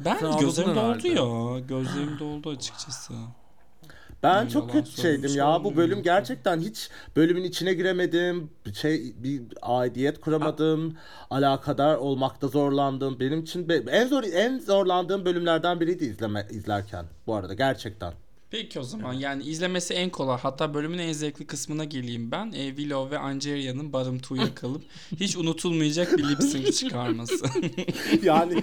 Ben 0.00 0.38
gözlerim 0.40 0.70
doldu 0.70 0.80
herhalde. 0.80 1.08
ya. 1.08 1.58
Gözlerim 1.68 2.18
doldu 2.18 2.50
açıkçası. 2.50 3.12
Ben 4.22 4.44
Ben 4.44 4.48
çok 4.48 4.72
kötü 4.72 4.90
şeydim 4.90 5.36
ya. 5.36 5.64
Bu 5.64 5.76
bölüm 5.76 6.02
gerçekten 6.02 6.60
hiç 6.60 6.90
bölümün 7.16 7.42
içine 7.44 7.74
giremedim. 7.74 8.50
Şey 8.74 9.14
bir 9.22 9.42
aidiyet 9.62 10.20
kuramadım. 10.20 10.96
Alakadar 11.30 11.96
olmakta 11.96 12.48
zorlandım. 12.48 13.20
Benim 13.20 13.40
için 13.40 13.68
be- 13.68 13.84
en 13.90 14.06
zor 14.06 14.24
en 14.24 14.58
zorlandığım 14.58 15.24
bölümlerden 15.24 15.80
biriydi 15.80 16.04
izleme 16.04 16.46
izlerken 16.50 17.04
bu 17.26 17.34
arada 17.34 17.54
gerçekten. 17.54 18.12
Peki 18.50 18.80
o 18.80 18.82
zaman 18.82 19.12
yani 19.12 19.42
izlemesi 19.42 19.94
en 19.94 20.10
kolay 20.10 20.38
hatta 20.38 20.74
bölümün 20.74 20.98
en 20.98 21.12
zevkli 21.12 21.46
kısmına 21.46 21.84
geleyim 21.84 22.30
ben. 22.30 22.52
E, 22.52 22.68
Willow 22.68 23.16
ve 23.16 23.18
Angeria'nın 23.18 23.92
Bottom 23.92 24.18
Two'ya 24.18 24.54
kalıp 24.54 24.82
hiç 25.20 25.36
unutulmayacak 25.36 26.18
bir 26.18 26.28
lip 26.28 26.42
sync 26.42 26.72
çıkarması. 26.72 27.44
Yani 28.22 28.62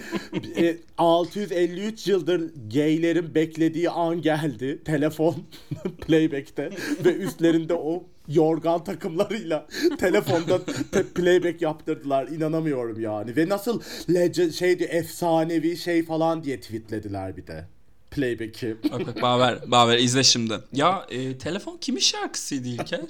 e, 0.57 0.77
653 0.97 2.07
yıldır 2.07 2.51
gaylerin 2.73 3.35
beklediği 3.35 3.89
an 3.89 4.21
geldi. 4.21 4.81
Telefon 4.85 5.35
playback'te 6.07 6.69
ve 7.05 7.15
üstlerinde 7.15 7.73
o 7.73 8.03
yorgan 8.27 8.83
takımlarıyla 8.83 9.67
telefonda 9.97 10.65
te- 10.91 11.03
playback 11.03 11.61
yaptırdılar. 11.61 12.27
İnanamıyorum 12.27 12.99
yani. 12.99 13.35
Ve 13.35 13.49
nasıl 13.49 13.81
legend 14.13 14.51
şeydi 14.51 14.83
efsanevi 14.83 15.77
şey 15.77 16.03
falan 16.05 16.43
diye 16.43 16.59
tweetlediler 16.59 17.37
bir 17.37 17.47
de. 17.47 17.74
Playback'i. 18.15 18.75
Bak 18.91 19.07
bak 19.07 19.21
Baver, 19.21 19.71
Baver 19.71 19.97
izle 19.97 20.23
şimdi. 20.23 20.59
Ya 20.73 21.05
e, 21.09 21.37
telefon 21.37 21.77
kimin 21.77 21.99
şarkısıydı 21.99 22.67
İlker? 22.67 23.01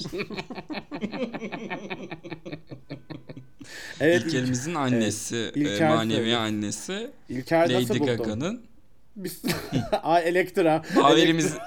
Evet 4.00 4.26
İlker'imizin 4.26 4.76
annesi, 4.76 5.52
e, 5.56 5.60
İlker 5.60 5.90
manevi 5.90 6.16
söyledi. 6.16 6.38
annesi 6.38 7.12
İlker 7.30 7.74
nasıl 7.74 7.96
Lady? 7.96 8.06
Gaga'nın. 8.06 8.62
Biz... 9.16 9.42
Ay 10.04 10.30
Elektra. 10.30 10.84
Baver'imiz... 10.96 11.54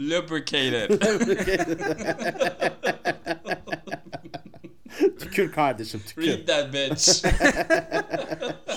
Lubricated. 0.00 0.90
Tükür 5.36 5.52
kardeşim 5.52 6.02
tükür. 6.06 6.26
Read 6.26 6.46
that 6.46 6.72
bitch. 6.72 7.26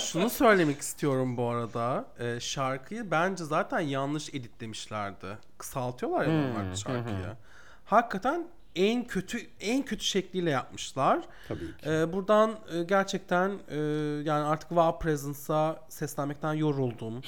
Şunu 0.00 0.30
söylemek 0.30 0.80
istiyorum 0.80 1.36
bu 1.36 1.48
arada. 1.48 2.04
Ee, 2.18 2.40
şarkıyı 2.40 3.10
bence 3.10 3.44
zaten 3.44 3.80
yanlış 3.80 4.28
editlemişlerdi. 4.28 5.26
Kısaltıyorlar 5.58 6.26
ya 6.26 6.32
normalde 6.32 6.76
şarkıyı. 6.76 7.36
Hakikaten 7.84 8.48
en 8.76 9.06
kötü 9.06 9.38
en 9.60 9.84
kötü 9.84 10.04
şekliyle 10.04 10.50
yapmışlar. 10.50 11.20
Tabii 11.48 11.60
ki. 11.60 11.72
Ee, 11.86 12.12
buradan 12.12 12.58
e, 12.74 12.82
gerçekten 12.82 13.50
e, 13.68 13.76
yani 14.24 14.44
artık 14.44 14.68
Wow 14.68 14.98
Presence'a 14.98 15.86
seslenmekten 15.88 16.54
yoruldum. 16.54 17.22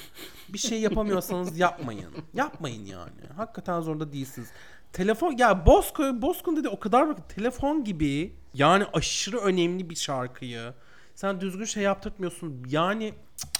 Bir 0.49 0.59
şey 0.59 0.81
yapamıyorsanız 0.81 1.59
yapmayın. 1.59 2.11
Yapmayın 2.35 2.85
yani. 2.87 3.21
Hakikaten 3.37 3.81
zorunda 3.81 4.13
değilsiniz. 4.13 4.49
Telefon 4.93 5.37
ya 5.39 5.67
Bozkır 5.67 6.23
Bozkır'ın 6.23 6.57
dedi 6.57 6.69
o 6.69 6.81
kadar 6.81 7.09
bak 7.09 7.35
telefon 7.35 7.85
gibi 7.85 8.33
yani 8.55 8.85
aşırı 8.93 9.39
önemli 9.39 9.91
bir 9.91 9.97
şarkıyı 9.97 10.73
sen 11.15 11.41
düzgün 11.41 11.65
şey 11.65 11.83
yaptırtmıyorsun. 11.83 12.67
Yani 12.71 13.15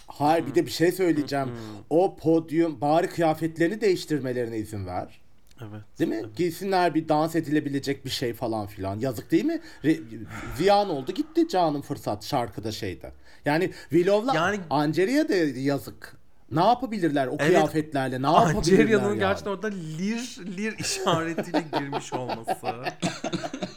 Hayır 0.07 0.47
bir 0.47 0.55
de 0.55 0.67
bir 0.67 0.71
şey 0.71 0.93
söyleyeceğim. 0.93 1.49
O 1.91 2.17
podyum 2.17 2.81
bari 2.81 3.09
kıyafetlerini 3.09 3.81
değiştirmelerine 3.81 4.59
izin 4.59 4.87
ver. 4.87 5.22
Evet. 5.61 5.83
Değil 5.99 6.11
mi? 6.11 6.23
Giysinler 6.37 6.95
bir 6.95 7.09
dans 7.09 7.37
edilebilecek 7.37 8.05
bir 8.05 8.11
şey 8.11 8.35
falan 8.35 8.67
filan. 8.67 9.01
Yazık 9.01 9.31
değil 9.31 9.45
mi? 9.45 9.61
Re- 9.85 10.01
ziyan 10.57 10.91
oldu 10.91 11.13
gitti 11.13 11.49
canım 11.49 11.83
fırsat 11.83 12.25
şarkıda 12.25 12.73
şeyde. 12.73 13.13
Yani 13.45 13.71
Willow'la 13.91 14.35
Yani- 14.35 14.61
Angeria 14.71 15.29
da 15.29 15.35
yazık. 15.61 16.17
Ne 16.51 16.61
yapabilirler 16.65 17.27
o 17.27 17.37
Evet. 17.39 17.47
kıyafetlerle? 17.47 18.23
Ne 18.23 18.27
yapabilirler 18.27 18.79
Angeria'nın 18.79 19.09
yani? 19.09 19.19
gerçekten 19.19 19.51
orada 19.51 19.67
lir 19.67 20.39
lir 20.57 20.79
işaretiyle 20.79 21.65
girmiş 21.79 22.13
olması. 22.13 22.57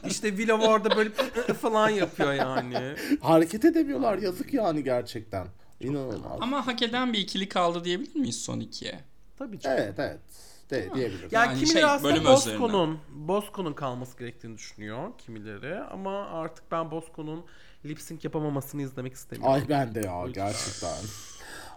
işte 0.07 0.29
Willow 0.29 0.67
orada 0.67 0.97
böyle 0.97 1.09
falan 1.61 1.89
yapıyor 1.89 2.33
yani. 2.33 2.95
Hareket 3.21 3.65
edemiyorlar 3.65 4.17
yazık 4.17 4.53
yani 4.53 4.83
gerçekten. 4.83 5.47
İnanılmaz. 5.79 6.37
Ama 6.41 6.67
hak 6.67 6.81
eden 6.81 7.13
bir 7.13 7.19
ikili 7.19 7.49
kaldı 7.49 7.83
diyebilir 7.83 8.15
miyiz 8.15 8.41
son 8.41 8.59
ikiye? 8.59 8.99
Tabii 9.37 9.59
canım. 9.59 9.77
Evet 9.81 9.93
evet. 9.99 10.19
De, 10.69 10.93
diyebiliriz. 10.93 11.33
Ya 11.33 11.45
Yani 11.45 11.53
kimileri 11.53 11.73
şey, 11.73 11.83
aslında 11.83 12.13
bölüm 12.13 12.25
Bosco'nun 12.25 12.99
Bosco'nun 13.09 13.73
kalması 13.73 14.17
gerektiğini 14.17 14.57
düşünüyor 14.57 15.09
kimileri 15.17 15.79
ama 15.79 16.25
artık 16.29 16.71
ben 16.71 16.91
Bosco'nun 16.91 17.45
lip 17.85 18.01
sync 18.01 18.23
yapamamasını 18.23 18.81
izlemek 18.81 19.13
istemiyorum. 19.13 19.53
Ay 19.55 19.69
ben 19.69 19.95
de 19.95 19.99
ya 19.99 20.27
gerçekten. 20.33 20.95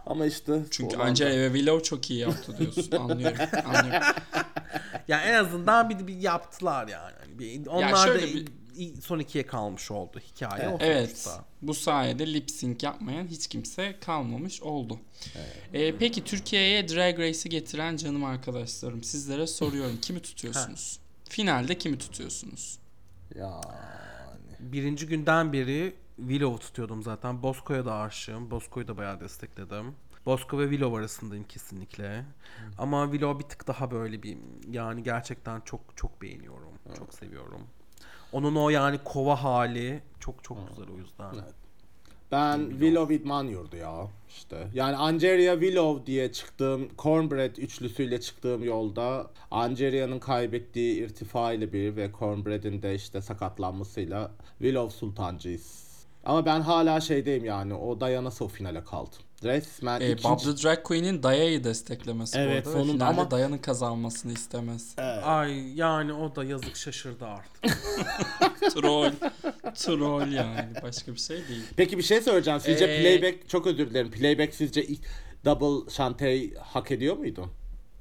Ama 0.06 0.26
işte 0.26 0.60
Çünkü 0.70 0.98
da- 0.98 1.02
Angela 1.02 1.30
ve 1.30 1.46
Willow 1.52 1.82
çok 1.82 2.10
iyi 2.10 2.20
yaptı 2.20 2.58
diyorsun. 2.58 2.92
Anlıyorum. 2.98 3.38
Anlıyorum. 3.74 4.08
Ya 5.08 5.20
en 5.22 5.34
azından 5.34 5.90
bir, 5.90 6.06
bir 6.06 6.16
yaptılar 6.16 6.88
yani. 6.88 7.14
Bir, 7.38 7.66
onlar 7.66 7.92
da 7.92 7.96
şöyle 7.96 8.26
bir- 8.26 8.48
son 9.02 9.18
ikiye 9.18 9.46
kalmış 9.46 9.90
oldu 9.90 10.20
hikaye. 10.20 10.68
o 10.68 10.78
Evet. 10.80 11.18
sonuçta. 11.18 11.44
Bu 11.62 11.74
sayede 11.74 12.32
lip 12.34 12.50
sync 12.50 12.82
yapmayan 12.82 13.26
hiç 13.26 13.46
kimse 13.46 13.96
kalmamış 14.00 14.62
oldu. 14.62 14.98
Ee, 15.74 15.94
peki 15.98 16.24
Türkiye'ye 16.24 16.88
Drag 16.88 17.18
Race'i 17.18 17.48
getiren 17.50 17.96
canım 17.96 18.24
arkadaşlarım 18.24 19.02
sizlere 19.04 19.46
soruyorum. 19.46 19.96
Kimi 20.02 20.20
tutuyorsunuz? 20.22 21.00
Finalde 21.24 21.78
kimi 21.78 21.98
tutuyorsunuz? 21.98 22.78
Ya 23.34 23.60
Birinci 24.60 25.06
günden 25.06 25.52
beri 25.52 25.94
Willow 26.16 26.66
tutuyordum 26.66 27.02
zaten. 27.02 27.42
Bosco'ya 27.42 27.84
da 27.86 27.94
aşığım. 27.94 28.50
Bosco'yu 28.50 28.88
da 28.88 28.96
bayağı 28.96 29.20
destekledim. 29.20 29.94
Bosco 30.26 30.58
ve 30.58 30.62
Willow 30.70 30.98
arasındayım 30.98 31.44
kesinlikle. 31.44 32.24
Ama 32.78 33.04
Willow 33.04 33.44
bir 33.44 33.48
tık 33.48 33.66
daha 33.66 33.90
böyle 33.90 34.22
bir 34.22 34.38
yani 34.70 35.02
gerçekten 35.02 35.60
çok 35.60 35.80
çok 35.96 36.22
beğeniyorum. 36.22 36.72
Çok 36.98 37.14
seviyorum. 37.14 37.66
Onun 38.32 38.54
o 38.54 38.68
yani 38.68 38.98
kova 39.04 39.42
hali 39.42 40.02
çok 40.20 40.44
çok 40.44 40.68
güzel 40.68 40.86
o 40.94 40.98
yüzden. 40.98 41.34
Ben 42.32 42.70
Willow 42.70 43.14
idman 43.14 43.44
yurdu 43.44 43.76
ya 43.76 44.08
işte. 44.28 44.68
Yani 44.74 44.96
Angeria 44.96 45.54
Willow 45.60 46.06
diye 46.06 46.32
çıktığım 46.32 46.88
Cornbread 46.98 47.56
üçlüsüyle 47.56 48.20
çıktığım 48.20 48.64
yolda 48.64 49.30
Angeria'nın 49.50 50.18
kaybettiği 50.18 51.04
irtifa 51.04 51.52
ile 51.52 51.72
bir 51.72 51.96
ve 51.96 52.10
Cornbread'in 52.18 52.82
de 52.82 52.94
işte 52.94 53.20
sakatlanmasıyla 53.20 54.30
Willow 54.58 54.98
sultancıyız. 54.98 55.88
Ama 56.24 56.46
ben 56.46 56.60
hala 56.60 57.00
şeydeyim 57.00 57.44
yani 57.44 57.74
o 57.74 58.00
Diana 58.00 58.30
o 58.40 58.48
finale 58.48 58.84
kaldı. 58.84 59.16
Resmen 59.44 60.00
Ee, 60.00 60.06
ikinci... 60.12 60.24
Bob 60.24 60.38
the 60.38 60.62
Drag 60.62 60.82
Queen'in 60.82 61.22
Daya'yı 61.22 61.64
desteklemesi 61.64 62.38
Evet, 62.38 62.66
bu 62.66 62.68
arada. 62.70 62.78
sonunda 62.80 62.92
finalde 63.04 63.20
ama- 63.20 63.30
Daya'nın 63.30 63.58
kazanmasını 63.58 64.32
istemez. 64.32 64.94
Ay 65.24 65.72
yani 65.78 66.12
o 66.12 66.36
da 66.36 66.44
yazık 66.44 66.76
şaşırdı 66.76 67.26
artık. 67.26 67.78
Troll. 68.74 69.12
Troll 69.74 70.32
yani. 70.32 70.68
Başka 70.82 71.12
bir 71.12 71.20
şey 71.20 71.36
değil. 71.48 71.62
Peki 71.76 71.98
bir 71.98 72.02
şey 72.02 72.20
söyleyeceğim. 72.20 72.60
Sizce 72.60 72.84
Ee, 72.84 73.02
playback 73.02 73.48
çok 73.48 73.66
özür 73.66 73.90
dilerim. 73.90 74.10
Playback 74.10 74.54
sizce 74.54 74.84
ilk 74.84 75.00
double 75.44 75.90
şanteyi 75.90 76.54
hak 76.60 76.90
ediyor 76.90 77.16
muydu? 77.16 77.50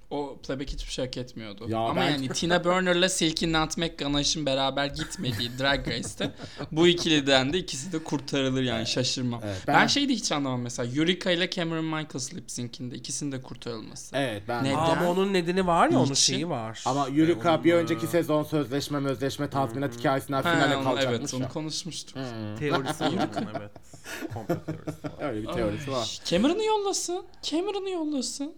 O 0.10 0.38
playback 0.44 0.70
hiçbir 0.74 0.92
şey 0.92 1.06
hak 1.06 1.18
etmiyordu. 1.18 1.66
Ya 1.70 1.80
Ama 1.80 1.96
ben- 2.02 2.10
yani 2.12 2.28
Tina 2.30 2.64
Burner'la 2.64 3.10
Silky 3.10 3.54
Nutmeg 3.54 3.98
Ganache'ın 3.98 4.46
beraber 4.46 4.86
gitmediği 4.86 5.50
Drag 5.60 5.88
Race'te 5.88 6.32
bu 6.72 6.88
ikiliden 6.88 7.54
de 7.54 7.58
ikisi 7.58 7.92
de 7.92 8.04
kurtarılır 8.04 8.62
yani 8.64 8.88
şaşırmam. 8.88 9.42
Evet, 9.46 9.64
ben... 9.68 9.76
ben- 9.76 9.88
şeyi 9.88 10.10
de 10.10 10.14
hiç 10.14 10.32
anlamam 10.32 10.62
mesela 10.62 10.94
Eureka 10.96 11.32
ile 11.32 11.50
Cameron 11.50 11.86
Michaels 11.86 12.34
lip 12.34 12.52
sync'inde 12.52 12.96
ikisinin 12.96 13.32
de 13.32 13.42
kurtarılması. 13.42 14.16
Evet 14.18 14.44
ben 14.48 14.64
Neden? 14.64 14.76
Ama 14.76 15.10
onun 15.12 15.34
nedeni 15.34 15.68
var 15.68 15.90
ya 15.90 15.98
onun 16.00 16.04
Niçin? 16.12 16.34
şeyi 16.34 16.50
var. 16.50 16.82
Ama 16.86 17.08
Yurika 17.08 17.54
Onun, 17.56 17.64
bir 17.64 17.74
e, 17.74 17.76
önceki 17.76 18.08
sezon 18.08 18.44
sözleşme 18.44 19.00
mözleşme 19.00 19.50
tazminat 19.50 20.00
hikayesinden 20.00 20.44
Ha, 20.44 20.54
finale 20.54 20.78
onu- 20.78 20.84
kalacakmış 20.84 21.20
evet 21.20 21.34
ya. 21.34 21.40
onu 21.40 21.50
konuşmuştuk. 21.50 22.18
teorisi 22.60 23.04
var 23.04 23.08
onun 23.12 23.48
evet. 23.60 23.72
Komplo 24.34 24.56
teorisi 24.66 25.04
var. 25.04 25.30
Öyle 25.30 25.42
bir 25.48 25.48
teorisi 25.54 25.92
var. 25.92 26.20
Cameron'ı 26.26 26.64
yollasın. 26.64 27.26
Cameron'ı 27.42 27.90
yollasın. 27.90 28.54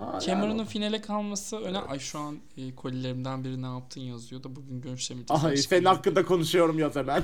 Aa, 0.00 0.20
Cameron'ın 0.20 0.64
finale 0.64 1.00
kalması 1.00 1.56
öne... 1.56 1.78
Ay 1.78 1.98
şu 1.98 2.18
an 2.18 2.38
e, 2.56 2.74
kolilerimden 2.74 3.44
biri 3.44 3.62
ne 3.62 3.66
yaptın 3.66 4.00
yazıyor 4.00 4.42
da 4.42 4.56
bugün 4.56 4.80
görüşemeyeceğiz. 4.80 5.44
Ay 5.44 5.56
senin 5.56 5.84
hakkında 5.84 6.24
konuşuyorum 6.24 6.78
yaz 6.78 6.96
hemen. 6.96 7.22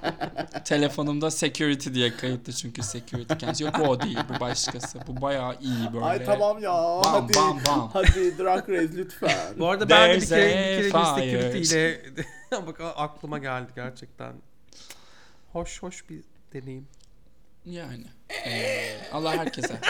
Telefonumda 0.64 1.30
security 1.30 1.90
diye 1.94 2.16
kayıtlı 2.16 2.52
çünkü 2.52 2.82
security 2.82 3.34
kendisi. 3.34 3.64
Yok 3.64 3.74
bu 3.78 3.82
o 3.82 4.00
değil 4.00 4.18
bu 4.28 4.40
başkası. 4.40 4.98
Bu 5.06 5.20
bayağı 5.20 5.56
iyi 5.60 5.92
böyle. 5.92 6.04
Ay 6.04 6.24
tamam 6.24 6.58
ya. 6.58 6.72
Bam, 6.72 7.02
hadi. 7.04 7.34
bam, 7.34 7.60
bam. 7.66 7.90
Hadi 7.92 8.38
Drag 8.38 8.68
Race 8.68 8.96
lütfen. 8.96 9.58
Bu 9.58 9.68
arada 9.68 9.88
ben 9.88 10.10
de 10.10 10.20
bir 10.20 10.26
kere, 10.26 10.84
bir 10.84 10.90
kere 10.90 11.04
security 11.04 11.74
ile 11.74 12.02
bak 12.66 12.80
aklıma 12.96 13.38
geldi 13.38 13.72
gerçekten. 13.76 14.32
Hoş 15.52 15.82
hoş 15.82 16.10
bir 16.10 16.20
deneyim. 16.52 16.86
Yani. 17.66 18.04
Ee, 18.46 18.96
Allah 19.12 19.36
herkese. 19.36 19.74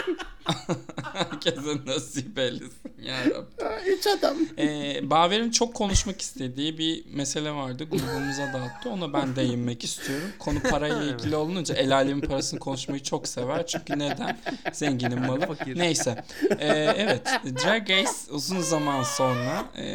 herkese 1.13 1.85
nasip 1.85 2.39
eylesin 2.39 2.93
yarabbim. 3.01 3.67
Üç 3.87 4.07
adam. 4.07 4.37
Ee, 4.57 4.99
Baver'in 5.09 5.51
çok 5.51 5.73
konuşmak 5.75 6.21
istediği 6.21 6.77
bir 6.77 7.05
mesele 7.13 7.51
vardı. 7.51 7.83
Grubumuza 7.83 8.53
dağıttı. 8.53 8.89
Ona 8.89 9.13
ben 9.13 9.35
değinmek 9.35 9.83
istiyorum. 9.83 10.29
Konu 10.39 10.59
parayla 10.59 11.03
ilgili 11.03 11.35
olunca 11.35 11.75
el 11.75 11.95
alemin 11.95 12.21
parasını 12.21 12.59
konuşmayı 12.59 13.03
çok 13.03 13.27
sever. 13.27 13.67
Çünkü 13.67 13.99
neden? 13.99 14.37
Zenginin 14.71 15.19
malı. 15.19 15.39
Fakir. 15.45 15.79
Neyse. 15.79 16.23
Ee, 16.59 16.67
evet. 16.97 17.27
Drag 17.45 17.89
Race 17.89 18.11
uzun 18.31 18.59
zaman 18.59 19.03
sonra 19.03 19.65
e, 19.77 19.85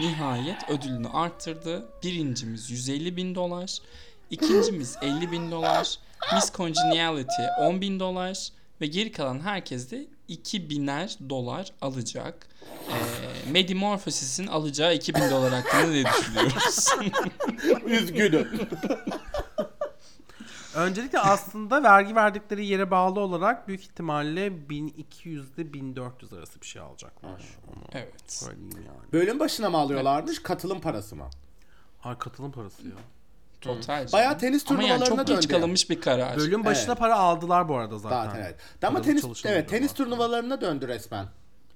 nihayet 0.00 0.70
ödülünü 0.70 1.08
arttırdı. 1.08 1.88
Birincimiz 2.02 2.70
150 2.70 3.16
bin 3.16 3.34
dolar. 3.34 3.78
ikincimiz 4.30 4.96
50 5.02 5.32
bin 5.32 5.50
dolar. 5.50 5.98
Miss 6.32 6.52
Congeniality 6.54 7.42
10 7.60 7.80
bin 7.80 8.00
dolar. 8.00 8.48
Ve 8.80 8.86
geri 8.86 9.12
kalan 9.12 9.40
herkes 9.40 9.90
de 9.90 10.06
2000'er 10.28 11.28
dolar 11.30 11.72
alacak. 11.80 12.46
Ee, 12.88 13.50
Medimorphosis'in 13.50 14.46
alacağı 14.46 14.94
2000 14.94 15.30
dolar 15.30 15.52
hakkında 15.52 15.86
ne 15.86 16.04
düşünüyoruz? 16.04 16.88
Üzgünüm. 17.86 18.48
Öncelikle 20.74 21.18
aslında 21.18 21.82
vergi 21.82 22.16
verdikleri 22.16 22.66
yere 22.66 22.90
bağlı 22.90 23.20
olarak 23.20 23.68
büyük 23.68 23.82
ihtimalle 23.82 24.46
1200'de 24.46 25.72
1400 25.72 26.32
arası 26.32 26.60
bir 26.60 26.66
şey 26.66 26.82
alacaklar. 26.82 27.30
Onu 27.68 27.84
Evet. 27.92 28.44
yani. 28.76 29.12
Bölüm 29.12 29.40
başına 29.40 29.70
mı 29.70 29.78
alıyorlarmış 29.78 30.42
katılım 30.42 30.80
parası 30.80 31.16
mı? 31.16 31.28
Ay 32.04 32.18
katılım 32.18 32.52
parası 32.52 32.82
ya. 32.88 32.94
Total. 33.64 34.06
Bayağı 34.12 34.38
tenis 34.38 34.70
Ama 34.70 34.82
yani 34.82 34.88
turnuvalarına 35.04 35.16
çok 35.16 35.26
geç 35.26 35.36
döndü. 35.36 35.52
ya. 35.52 35.58
kalınmış 35.58 35.90
bir 35.90 36.00
karar. 36.00 36.36
Bölüm 36.36 36.64
başına 36.64 36.92
Evet. 36.92 36.98
para 36.98 37.16
aldılar 37.16 37.68
bu 37.68 37.76
arada 37.76 37.98
zaten. 37.98 38.24
Zaten 38.26 38.40
evet. 38.42 38.56
Ama 38.82 39.02
tenis 39.02 39.24
evet 39.44 39.68
tenis 39.68 39.92
turnuvalarına 39.92 40.60
döndü 40.60 40.88
resmen. 40.88 41.26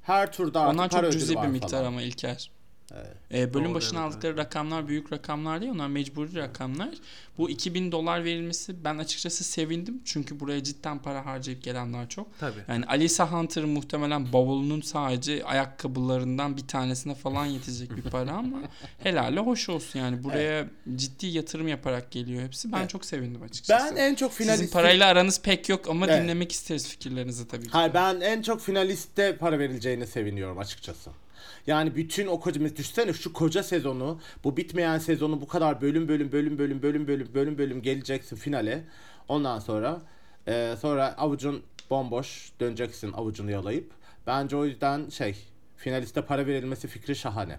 Her 0.03 0.33
turda 0.33 0.61
artık 0.61 0.75
Onlar 0.75 0.89
para 0.91 1.01
çok 1.01 1.09
ödülü 1.11 1.21
cüzi 1.21 1.37
var 1.37 1.47
bir 1.47 1.53
miktar 1.53 1.69
falan. 1.71 1.85
ama 1.85 2.03
İlker. 2.03 2.51
Evet. 2.95 3.17
Ee, 3.35 3.55
bölüm 3.55 3.65
Doğru, 3.65 3.75
başına 3.75 4.01
evet, 4.01 4.09
aldıkları 4.13 4.37
rakamlar 4.37 4.89
büyük 4.89 5.13
rakamlar 5.13 5.61
değil. 5.61 5.73
Onlar 5.73 5.89
mecburi 5.89 6.35
rakamlar. 6.35 6.89
Bu 7.39 7.51
2000 7.51 7.93
dolar 7.93 8.25
verilmesi 8.25 8.85
ben 8.85 8.99
açıkçası 8.99 9.45
sevindim. 9.45 10.03
Çünkü 10.05 10.41
buraya 10.41 10.65
cidden 10.65 10.99
para 10.99 11.27
harcayıp 11.27 11.63
gelenler 11.63 12.09
çok. 12.09 12.39
Tabii. 12.39 12.61
Yani 12.69 12.85
Alisa 12.87 13.33
Hunter 13.33 13.65
muhtemelen 13.65 14.33
bavulunun 14.33 14.81
sadece 14.81 15.45
ayakkabılarından 15.45 16.57
bir 16.57 16.67
tanesine 16.67 17.15
falan 17.15 17.47
yetecek 17.47 17.97
bir 17.97 18.03
para 18.03 18.33
ama 18.33 18.59
helale 18.99 19.41
hoş 19.41 19.69
olsun 19.69 19.99
yani. 19.99 20.25
Buraya 20.25 20.69
ciddi 20.97 21.27
yatırım 21.27 21.69
yaparak 21.69 22.11
geliyor 22.11 22.43
hepsi. 22.43 22.73
Ben 22.73 22.79
Evet. 22.79 22.91
çok 22.91 23.05
sevindim 23.05 23.43
açıkçası. 23.43 23.97
Ben 23.97 24.03
en 24.03 24.15
çok 24.15 24.33
Sizin 24.33 24.45
finalist 24.45 24.73
parayla 24.73 25.07
aranız 25.09 25.43
pek 25.43 25.69
yok 25.69 25.89
ama 25.89 26.07
Evet. 26.07 26.23
dinlemek 26.23 26.53
isteriz 26.53 26.89
fikirlerinizi 26.89 27.49
tabii 27.49 27.65
ki. 27.65 27.71
Hayır 27.73 27.95
ben 27.95 28.21
en 28.21 28.43
çok 28.43 28.61
finaliste 28.61 29.37
para 29.37 29.59
verileceğine 29.59 30.07
seviniyorum 30.07 30.59
açıkçası. 30.59 31.11
Yani 31.67 31.97
bütün 31.97 32.27
o 32.27 32.41
koca 32.41 32.77
düşsene 32.77 33.13
şu 33.13 33.33
koca 33.33 33.63
sezonu 33.63 34.21
bu 34.45 34.57
bitmeyen 34.57 34.99
sezonu 34.99 35.41
bu 35.41 35.49
kadar 35.49 35.81
bölüm 35.81 36.09
bölüm 36.09 36.33
bölüm 36.33 36.59
bölüm 36.59 36.83
bölüm 36.83 37.07
bölüm 37.09 37.35
bölüm 37.35 37.59
bölüm 37.59 37.83
geleceksin 37.83 38.37
finale. 38.37 38.85
Ondan 39.29 39.59
sonra 39.59 40.03
e, 40.49 40.75
sonra 40.81 41.15
avucun 41.19 41.63
bomboş 41.91 42.53
döneceksin 42.61 43.13
avucunu 43.13 43.51
yalayıp. 43.51 43.91
Bence 44.27 44.57
o 44.57 44.65
yüzden 44.65 45.09
şey 45.09 45.37
finaliste 45.77 46.23
para 46.23 46.47
verilmesi 46.47 46.89
fikri 46.89 47.17
şahane. 47.17 47.59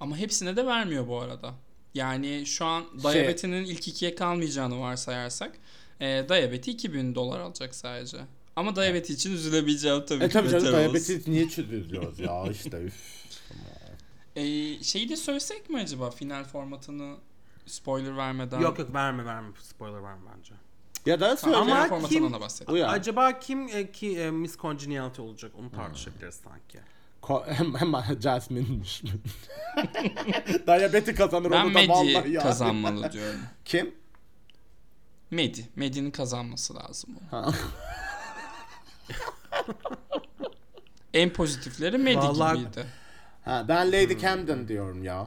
Ama 0.00 0.16
hepsine 0.16 0.56
de 0.56 0.66
vermiyor 0.66 1.08
bu 1.08 1.20
arada. 1.20 1.54
Yani 1.94 2.46
şu 2.46 2.64
an 2.64 2.84
Şey- 3.02 3.14
Diabeti'nin 3.14 3.64
ilk 3.64 3.88
ikiye 3.88 4.14
kalmayacağını 4.14 4.80
varsayarsak 4.80 5.52
e, 6.00 6.06
Diabeti 6.28 6.70
2000 6.70 7.14
dolar 7.14 7.40
alacak 7.40 7.74
sadece. 7.74 8.16
Ama 8.56 8.76
Diabeti 8.76 9.12
için 9.12 9.32
üzülebileceğim 9.32 10.04
tabii 10.06 10.24
E 10.24 10.28
ki. 10.28 10.32
tabii 10.32 10.48
canım 10.48 10.66
diyabetes 10.72 11.28
niye 11.28 11.48
çözülüyoruz 11.48 12.18
ya 12.20 12.44
işte 12.50 12.82
üf. 12.82 13.19
E, 14.40 14.82
şeyi 14.84 15.08
de 15.08 15.16
söylesek 15.16 15.70
mi 15.70 15.80
acaba 15.80 16.10
final 16.10 16.44
formatını 16.44 17.16
spoiler 17.66 18.16
vermeden? 18.16 18.60
Yok 18.60 18.78
yok 18.78 18.94
verme 18.94 19.24
verme 19.24 19.48
spoiler 19.62 20.02
verme 20.02 20.20
bence. 20.36 20.54
Ya 21.06 21.20
da 21.20 21.36
söyle. 21.36 21.56
Ama 21.56 21.64
Ama 21.74 21.74
final 21.84 21.88
formatından 21.88 22.22
kim- 22.32 22.32
da. 22.80 22.88
Acaba 22.88 23.38
kim 23.38 23.68
e, 23.68 23.92
ki 23.92 24.18
e, 24.18 24.30
Miss 24.30 24.58
Congeniality 24.58 25.22
olacak 25.22 25.52
onu 25.58 25.70
tartışabiliriz 25.70 26.34
sanki. 26.34 26.78
Ko- 27.22 27.46
hem, 27.52 27.74
hemen 27.74 28.20
Jasmine'miş. 28.20 29.02
Diyabeti 30.66 31.14
kazanır 31.14 31.50
Ben 31.50 31.64
onu 31.64 31.74
da 31.74 31.88
vallahi 31.88 32.14
Medi 32.18 32.30
ya. 32.30 32.42
kazanmalı 32.42 33.12
diyorum. 33.12 33.40
Kim? 33.64 33.94
Medi. 35.30 35.68
Medi'nin 35.76 36.10
kazanması 36.10 36.74
lazım. 36.76 37.16
onun. 37.32 37.42
Ha. 37.42 37.52
En 41.14 41.30
pozitifleri 41.32 41.98
Medi 41.98 42.16
Vallahi- 42.16 42.58
gibiydi. 42.58 42.86
Ha, 43.44 43.64
ben 43.68 43.92
Lady 43.92 44.18
Camden 44.18 44.68
diyorum 44.68 45.04
ya. 45.04 45.26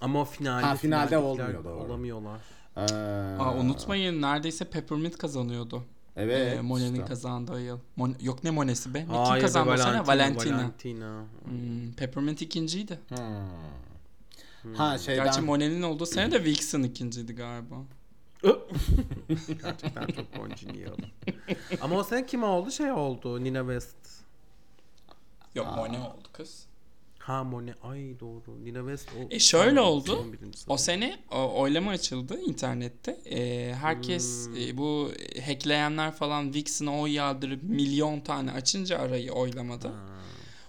Ama 0.00 0.20
o 0.20 0.24
finalde, 0.24 0.66
Ha, 0.66 0.76
finalde 0.76 1.18
olmuyor, 1.18 1.64
doğru. 1.64 1.74
Olamıyorlar. 1.80 2.40
Ee, 2.76 2.80
Aa, 3.38 3.54
unutmayın 3.54 4.22
neredeyse 4.22 4.64
Peppermint 4.64 5.18
kazanıyordu. 5.18 5.84
Evet. 6.16 6.58
Ee, 6.58 6.60
Monet'in 6.60 6.94
işte. 6.94 7.04
kazandığı 7.06 7.60
yıl. 7.62 7.78
Mon- 7.98 8.24
yok 8.24 8.44
ne 8.44 8.50
Monet'si 8.50 8.94
be? 8.94 8.98
Ne, 8.98 9.24
kim 9.24 9.40
kazandı? 9.40 9.70
Valentina. 9.70 10.06
Valentina. 10.06 10.56
Valentina. 10.56 11.24
Hmm, 11.44 11.92
Peppermint 11.96 12.42
ikinciydi. 12.42 12.98
Hmm. 13.08 14.74
Ha 14.74 14.98
şeyden. 14.98 15.24
Gerçi 15.24 15.40
Monet'in 15.40 15.82
olduğu 15.82 16.06
sene 16.06 16.32
de 16.32 16.44
Vixen 16.44 16.82
ikinciydi 16.82 17.34
galiba. 17.34 17.76
Gerçekten 19.62 20.06
çok 20.06 20.34
congenial. 20.34 20.96
Ama 21.80 21.96
o 21.96 22.04
sene 22.04 22.26
kim 22.26 22.42
oldu? 22.42 22.70
Şey 22.70 22.92
oldu. 22.92 23.44
Nina 23.44 23.58
West. 23.60 23.96
Yok 25.54 25.66
Monet 25.76 26.00
oldu 26.00 26.28
kız. 26.32 26.66
Ha 27.30 27.44
Monet. 27.44 27.76
Ay 27.82 28.20
doğru. 28.20 28.64
Nina 28.64 28.78
West. 28.78 29.08
O, 29.18 29.34
E 29.34 29.38
şöyle 29.38 29.80
oldu. 29.80 30.26
O 30.68 30.76
sene 30.76 31.18
o, 31.30 31.60
oylama 31.60 31.90
açıldı 31.90 32.40
internette. 32.40 33.20
Ee, 33.30 33.74
herkes 33.80 34.46
Hmm. 34.46 34.56
e, 34.56 34.76
bu 34.76 35.10
hackleyenler 35.46 36.12
falan 36.12 36.54
Vixen'a 36.54 37.00
oy 37.00 37.10
yağdırıp 37.12 37.62
milyon 37.62 38.20
tane 38.20 38.52
açınca 38.52 38.98
arayı 38.98 39.32
oylamada. 39.32 39.88
Ha. 39.88 39.94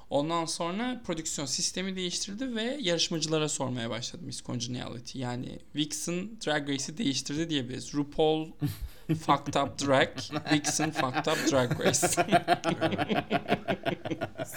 Ondan 0.10 0.45
sonra 0.45 1.02
prodüksiyon 1.06 1.45
sistemi 1.45 1.95
değiştirdi 1.95 2.56
ve 2.56 2.78
yarışmacılara 2.82 3.50
sormaya 3.50 3.89
başladı 3.89 4.24
Miss 4.26 4.43
Congeniality. 4.43 5.19
Yani 5.19 5.60
Vixen 5.76 6.30
Drag 6.45 6.69
Race'i 6.69 6.97
değiştirdi 6.97 7.50
diyebiliriz. 7.50 7.93
RuPaul 7.95 8.47
fucked 9.07 9.55
up 9.55 9.77
drag, 9.77 10.09
Vixen 10.51 10.91
fucked 10.91 11.27
up 11.27 11.37
drag 11.49 11.79
race. 11.79 12.01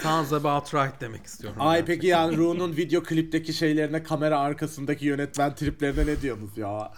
Sounds 0.02 0.32
about 0.32 0.74
right 0.74 1.00
demek 1.00 1.26
istiyorum. 1.26 1.56
Ay 1.60 1.78
ben. 1.78 1.86
peki 1.86 2.06
yani 2.06 2.36
Ru'nun 2.36 2.76
video 2.76 3.02
klipteki 3.02 3.52
şeylerine 3.52 4.02
kamera 4.02 4.38
arkasındaki 4.38 5.06
yönetmen 5.06 5.54
triplerine 5.54 6.06
ne 6.06 6.20
diyorsunuz 6.20 6.58
ya? 6.58 6.92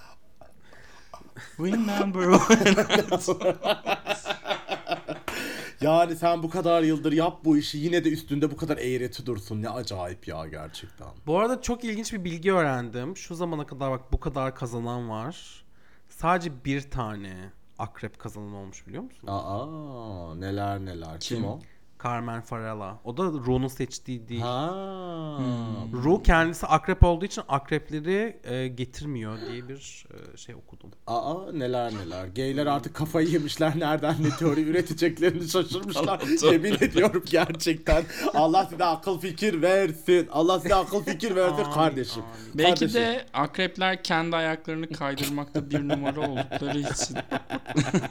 Remember 1.59 2.38
when... 2.38 3.56
Yani 5.80 6.16
sen 6.16 6.42
bu 6.42 6.50
kadar 6.50 6.82
yıldır 6.82 7.12
yap 7.12 7.38
bu 7.44 7.56
işi 7.56 7.78
yine 7.78 8.04
de 8.04 8.11
üstünde 8.11 8.50
bu 8.50 8.56
kadar 8.56 8.78
eğreti 8.78 9.26
dursun. 9.26 9.62
Ne 9.62 9.68
acayip 9.68 10.28
ya 10.28 10.46
gerçekten. 10.46 11.09
Bu 11.26 11.38
arada 11.38 11.62
çok 11.62 11.85
ilginç 11.85 12.12
bir 12.12 12.24
bilgi 12.24 12.52
öğrendim. 12.52 13.16
Şu 13.16 13.35
zamana 13.35 13.66
kadar 13.66 13.90
bak 13.90 14.12
bu 14.12 14.20
kadar 14.20 14.54
kazanan 14.54 15.11
var. 15.11 15.64
Sadece 16.16 16.64
bir 16.64 16.90
tane 16.90 17.50
akrep 17.79 18.18
kazanan 18.18 18.55
olmuş 18.55 18.87
biliyor 18.87 19.02
musun? 19.02 19.26
Aa 19.26 20.35
neler 20.35 20.81
neler. 20.81 21.20
Kim, 21.20 21.37
Kim? 21.38 21.46
o? 21.46 21.61
Carmen 22.04 22.40
Farala. 22.40 23.00
O 23.04 23.16
da 23.16 23.22
Ru'nun 23.22 23.68
seçtiği 23.68 24.28
değil. 24.28 24.40
Ha. 24.40 24.74
Ru 25.92 26.22
kendisi 26.22 26.66
akrep 26.66 27.04
olduğu 27.04 27.24
için 27.24 27.42
akrepleri 27.48 28.40
e, 28.44 28.68
getirmiyor 28.68 29.38
diye 29.50 29.68
bir 29.68 30.06
e, 30.35 30.37
şey 30.37 30.54
okudum. 30.54 30.90
Aa 31.06 31.52
neler 31.52 31.92
neler. 31.94 32.26
Geyler 32.26 32.66
artık 32.66 32.94
kafayı 32.94 33.28
yemişler. 33.28 33.72
Nereden 33.78 34.16
ne 34.20 34.30
teori 34.30 34.61
üreteceklerini 34.61 35.48
şaşırmışlar. 35.48 36.20
Yemin 36.52 36.74
ediyorum 36.74 37.22
gerçekten. 37.30 38.04
Allah 38.35 38.66
size 38.70 38.85
akıl 38.85 39.18
fikir 39.18 39.62
versin. 39.62 40.28
Allah 40.32 40.61
size 40.61 40.74
akıl 40.74 41.02
fikir 41.02 41.37
versin 41.37 41.62
Amin, 41.62 41.74
kardeşim. 41.74 42.22
Belki 42.54 42.80
Kardeşim. 42.80 43.00
de 43.00 43.26
akrepler 43.32 44.02
kendi 44.02 44.37
ayaklarını 44.37 44.88
kaydırmakta 44.88 45.70
bir 45.70 45.88
numara 45.88 46.20
oldukları 46.20 46.78
için. 46.78 47.16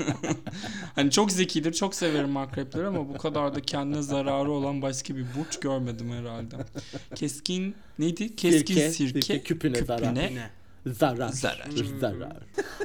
hani 0.96 1.12
çok 1.12 1.32
zekidir, 1.32 1.74
çok 1.74 1.96
severim 1.96 2.38
akrepleri 2.38 2.88
ama 2.88 3.10
bu 3.10 3.18
kadar 3.18 3.56
da 3.56 3.62
kendine 3.76 4.02
zararı 4.02 4.52
olan 4.52 4.82
başka 4.82 5.16
bir 5.16 5.26
burç 5.38 5.60
görmedim 5.60 6.12
herhalde. 6.12 6.56
Keskin 7.16 7.76
neydi? 8.00 8.36
Keskin 8.36 8.74
Sirke, 8.74 8.92
sirke, 8.92 9.22
sirke, 9.22 9.44
küpüne 9.44 9.86
zarar. 9.86 10.16
Zarar. 10.86 11.30
Zarar. 11.30 11.70
Zarar. 12.00 12.38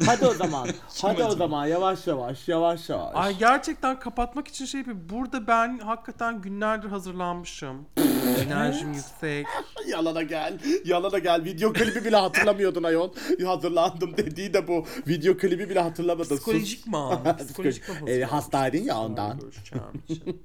Hadi 0.06 0.26
o 0.26 0.34
zaman. 0.34 0.68
Hadi 1.02 1.24
o 1.24 1.30
zaman 1.30 1.66
yavaş 1.66 2.06
yavaş 2.06 2.48
yavaş 2.48 2.88
yavaş. 2.88 3.12
Ay 3.14 3.38
gerçekten 3.38 3.98
kapatmak 3.98 4.48
için 4.48 4.64
şey 4.64 4.80
yapayım. 4.80 5.06
Burada 5.10 5.46
ben 5.46 5.78
hakikaten 5.78 6.42
günlerdir 6.42 6.88
hazırlanmışım. 6.88 7.86
Enerjim 8.46 8.92
yüksek. 8.92 9.46
Yalana 9.88 10.22
gel. 10.22 10.58
Yalana 10.84 11.18
gel. 11.18 11.44
Video 11.44 11.72
klibi 11.72 12.04
bile 12.04 12.16
hatırlamıyordun 12.16 12.82
ayol. 12.82 13.12
Hazırlandım 13.44 14.16
dediği 14.16 14.54
de 14.54 14.68
bu. 14.68 14.86
Video 15.08 15.36
klibi 15.36 15.70
bile 15.70 15.80
hatırlamadın. 15.80 16.36
Psikolojik 16.36 16.86
mi? 16.86 16.92
Psikolojik 17.38 17.88
mi? 17.88 17.94
E, 17.94 17.96
hazırlanmışım? 17.96 18.28
hastaydın 18.28 18.82
ya 18.82 18.98
ondan. 18.98 19.38
Görüşeceğim 19.38 19.84
için. 20.08 20.42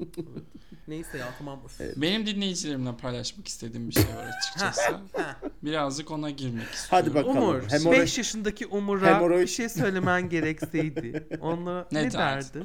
Neyse 0.88 1.18
ya 1.18 1.28
tamam. 1.38 1.60
Benim 1.96 2.26
dinleyicilerimle 2.26 2.98
paylaşmak 2.98 3.48
istediğim 3.48 3.90
bir 3.90 3.94
şey 3.94 4.04
var 4.04 4.32
açıkçası. 4.38 4.82
Birazcık 5.64 6.12
ona 6.12 6.30
girmek 6.30 6.72
istiyorum. 6.74 6.90
Hadi 6.90 7.16
bakalım. 7.16 7.38
Umur, 7.38 7.62
Hemoroid- 7.62 7.92
5 8.02 8.18
yaşındaki 8.18 8.68
Umur'a 8.68 9.08
Hemoroid- 9.12 9.42
bir 9.42 9.48
şey 9.48 9.70
söylemen 9.70 10.30
gerekseydi. 10.30 11.28
Onu 11.42 11.86
Ne 11.92 12.04
ne, 12.04 12.12
derdi? 12.14 12.64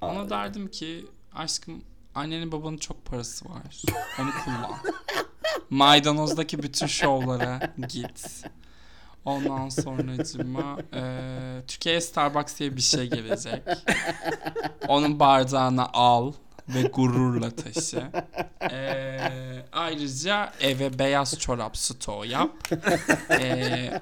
Ona 0.00 0.30
derdim 0.30 0.70
ki 0.70 1.06
aşkım 1.34 1.82
annenin 2.14 2.52
babanın 2.52 2.76
çok 2.78 3.04
parası 3.04 3.44
var. 3.48 3.82
Onu 4.20 4.30
kullan. 4.44 4.72
Maydanozdaki 5.70 6.62
bütün 6.62 6.86
şovlara 6.86 7.60
git. 7.88 8.44
Ondan 9.24 9.68
sonracıma 9.68 10.78
eee 10.92 11.62
Türkiye'ye 11.66 12.00
Starbucks 12.00 12.58
diye 12.58 12.76
bir 12.76 12.80
şey 12.80 13.10
gelecek. 13.10 13.62
Onun 14.88 15.20
bardağına 15.20 15.86
al 15.92 16.32
ve 16.68 16.82
gururla 16.82 17.50
taşı. 17.50 18.02
Eee, 18.70 19.32
Ayrıca 19.72 20.52
eve 20.60 20.98
beyaz 20.98 21.38
çorap 21.38 21.76
stoğu 21.76 22.24
yap. 22.24 22.50
Ee, 23.30 24.00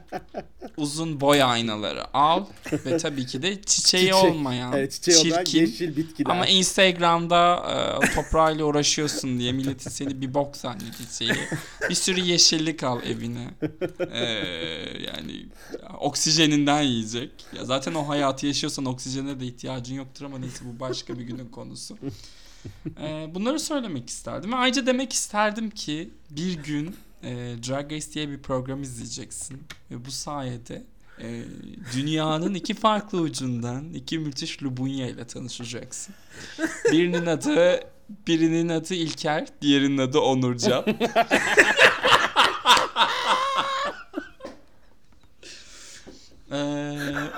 uzun 0.77 1.21
boy 1.21 1.43
aynaları 1.43 2.17
al. 2.17 2.45
Ve 2.73 2.97
tabii 2.97 3.27
ki 3.27 3.43
de 3.43 3.63
çiçeği 3.63 4.05
Çiçek. 4.07 4.25
olmayan, 4.25 4.73
Evet, 4.73 4.93
çiçeği 4.93 5.19
çirkin 5.23 5.61
yeşil 5.61 5.97
bitkiler. 5.97 6.31
ama 6.31 6.47
Instagram'da 6.47 7.57
e, 8.03 8.15
toprağıyla 8.15 8.65
uğraşıyorsun 8.65 9.39
diye 9.39 9.53
milletin 9.53 9.91
seni 9.91 10.21
bir 10.21 10.35
bok 10.35 10.57
zannedeceği 10.57 11.33
bir 11.91 11.95
sürü 11.95 12.21
yeşillik 12.21 12.83
al 12.83 13.03
evine. 13.03 13.51
Ee, 14.13 14.21
yani 15.07 15.47
oksijeninden 16.01 16.83
yiyecek. 16.83 17.31
Ya 17.57 17.65
zaten 17.65 17.95
o 17.95 18.09
hayatı 18.09 18.47
yaşıyorsan 18.47 18.85
oksijene 18.85 19.41
de 19.41 19.47
ihtiyacın 19.47 19.95
yoktur 19.95 20.25
ama 20.25 20.39
neyse 20.39 20.65
bu 20.65 20.81
başka 20.81 21.19
bir 21.19 21.25
günün 21.25 21.49
konusu. 21.49 21.99
Ee, 23.01 23.31
bunları 23.35 23.61
söylemek 23.61 24.09
isterdim. 24.09 24.53
Ve 24.53 24.57
ayrıca 24.57 24.87
demek 24.87 25.13
isterdim 25.13 25.71
ki 25.71 26.11
bir 26.31 26.55
gün 26.55 26.97
e, 27.23 27.31
Drag 27.69 27.93
Race 27.93 28.13
diye 28.13 28.29
bir 28.29 28.39
program 28.39 28.83
izleyeceksin. 28.83 29.63
Ve 29.91 30.05
bu 30.05 30.11
sayede 30.11 30.83
e, 31.21 31.45
dünyanın 31.97 32.55
iki 32.55 32.75
farklı 32.75 33.21
ucundan 33.21 33.93
iki 33.93 34.19
müthiş 34.19 34.63
Lubunya 34.63 35.09
ile 35.09 35.27
tanışacaksın. 35.27 36.15
Birinin 36.93 37.27
adı 37.27 37.81
birinin 38.27 38.69
adı 38.69 38.95
İlker, 38.95 39.47
diğerinin 39.63 39.99
adı 39.99 40.19
Onurcan. 40.19 40.85
Ee, 46.51 46.57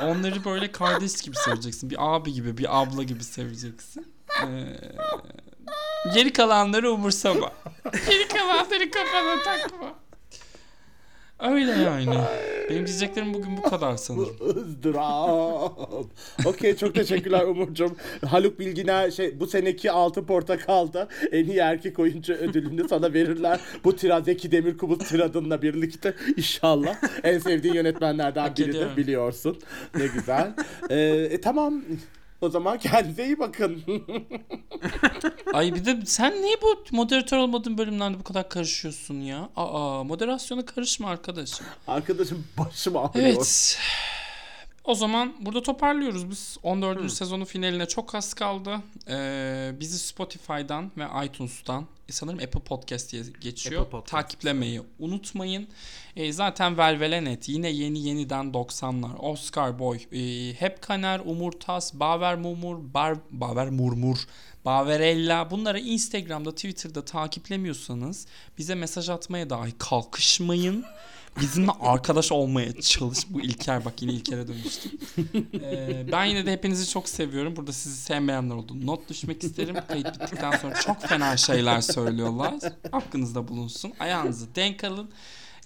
onları 0.03 0.45
böyle 0.45 0.73
kardeş 0.73 1.23
gibi 1.23 1.37
seveceksin. 1.37 1.91
Bir 1.91 1.97
abi 2.15 2.33
gibi, 2.33 2.59
bir 2.59 2.81
abla 2.83 3.03
gibi 3.03 3.25
seveceksin. 3.25 4.07
Ee, 4.43 6.13
geri 6.15 6.33
kalanları 6.33 6.93
umursama. 6.93 7.53
Geri 8.09 8.29
kalanları 8.29 8.91
kafana 8.91 9.43
takma. 9.43 9.95
Öyle 11.41 11.71
yani. 11.71 12.19
Benim 12.71 12.87
diyeceklerim 12.87 13.35
bugün 13.35 13.57
bu 13.57 13.63
kadar 13.63 13.97
sanırım. 13.97 14.37
ızdırap. 14.57 15.71
Okey 16.45 16.77
çok 16.77 16.95
teşekkürler 16.95 17.43
Umurcuğum. 17.45 17.97
Haluk 18.27 18.59
Bilginer 18.59 19.11
şey 19.11 19.41
bu 19.41 19.47
seneki 19.47 19.91
Altın 19.91 20.25
Portakal'da 20.25 21.09
en 21.33 21.45
iyi 21.45 21.59
erkek 21.59 21.99
oyuncu 21.99 22.33
ödülünü 22.33 22.89
sana 22.89 23.13
verirler. 23.13 23.61
Bu 23.85 23.97
tirad 23.97 24.25
Zeki 24.25 24.53
Demirkubuz 24.53 24.99
tiradınla 24.99 25.63
birlikte 25.63 26.15
inşallah. 26.37 26.97
En 27.25 27.39
sevdiğin 27.39 27.75
yönetmenlerden 27.75 28.57
biridir 28.57 28.97
biliyorsun. 28.97 29.59
Ne 29.97 30.07
güzel. 30.07 30.55
Ee, 30.91 30.97
e, 31.31 31.41
tamam. 31.41 31.83
O 32.41 32.49
zaman 32.49 32.79
kendinize 32.79 33.27
iyi 33.27 33.39
bakın. 33.39 33.83
Ay 35.53 35.75
bir 35.75 35.85
de 35.85 35.99
sen 36.07 36.43
niye 36.43 36.57
bu 36.63 36.85
moderatör 36.97 37.39
olmadığın 37.39 37.79
bölümlerde 37.79 38.19
bu 38.19 38.23
kadar 38.23 38.49
karışıyorsun 38.49 39.21
ya? 39.21 39.49
Aa 39.57 40.05
moderasyona 40.05 40.65
karışma 40.65 41.09
arkadaşım. 41.11 41.67
Arkadaşım 41.89 42.45
başım 42.59 42.97
ağrıyor. 42.97 43.27
Evet. 43.27 43.79
O 44.87 44.95
zaman 44.95 45.35
burada 45.41 45.63
toparlıyoruz 45.63 46.31
biz. 46.31 46.57
14. 46.63 47.13
sezonun 47.13 47.45
finaline 47.45 47.87
çok 47.89 48.15
az 48.15 48.35
kaldı. 48.35 48.77
Ee, 49.09 49.73
bizi 49.81 49.99
Spotify'dan 49.99 50.91
ve 50.97 51.27
iTunes'tan 51.27 51.87
e, 52.09 52.13
sanırım 52.13 52.39
Apple 52.39 52.61
Podcast 52.61 53.13
diye 53.13 53.23
geçiyor. 53.41 53.81
Apple 53.83 53.91
Podcast. 53.91 54.11
Takiplemeyi 54.11 54.83
unutmayın. 54.99 55.69
Ee, 56.17 56.33
zaten 56.33 56.79
Velvelenet 56.79 57.49
yine 57.49 57.71
yeni 57.71 57.99
yeniden 58.09 58.47
90'lar. 58.47 59.17
Oscar 59.19 59.79
Boy, 59.79 59.99
e, 60.13 60.53
Hep 60.55 60.83
Kaner, 60.83 61.21
Umurtas, 61.25 61.95
Baver 61.95 62.37
Mumur, 62.37 62.95
Bar, 62.95 63.17
Baver 63.31 63.71
Murmur, 63.71 64.17
Baverella 64.65 65.51
bunları 65.51 65.81
Instagram'da, 65.81 66.55
Twitter'da 66.55 67.05
takiplemiyorsanız 67.05 68.27
bize 68.59 68.75
mesaj 68.75 69.09
atmaya 69.09 69.51
dahi 69.51 69.73
kalkışmayın. 69.79 70.85
Bizimle 71.41 71.71
arkadaş 71.81 72.33
olmaya 72.33 72.81
çalış. 72.81 73.19
Bu 73.31 73.41
İlker 73.41 73.85
bak 73.85 74.03
yine 74.03 74.13
İlker'e 74.13 74.49
dönüştüm. 74.49 74.93
Ee, 75.63 76.07
ben 76.13 76.25
yine 76.25 76.47
de 76.47 76.53
hepinizi 76.53 76.89
çok 76.91 77.09
seviyorum. 77.09 77.57
Burada 77.57 77.73
sizi 77.73 77.97
sevmeyenler 78.01 78.55
oldu. 78.55 78.87
Not 78.87 79.09
düşmek 79.09 79.45
isterim. 79.45 79.77
Kayıt 79.89 80.07
bittikten 80.21 80.51
sonra 80.51 80.75
çok 80.75 81.01
fena 81.03 81.37
şeyler 81.37 81.81
söylüyorlar. 81.81 82.55
Aklınızda 82.93 83.49
bulunsun. 83.49 83.93
Ayağınızı 84.01 84.55
denk 84.55 84.85
alın. 84.85 85.11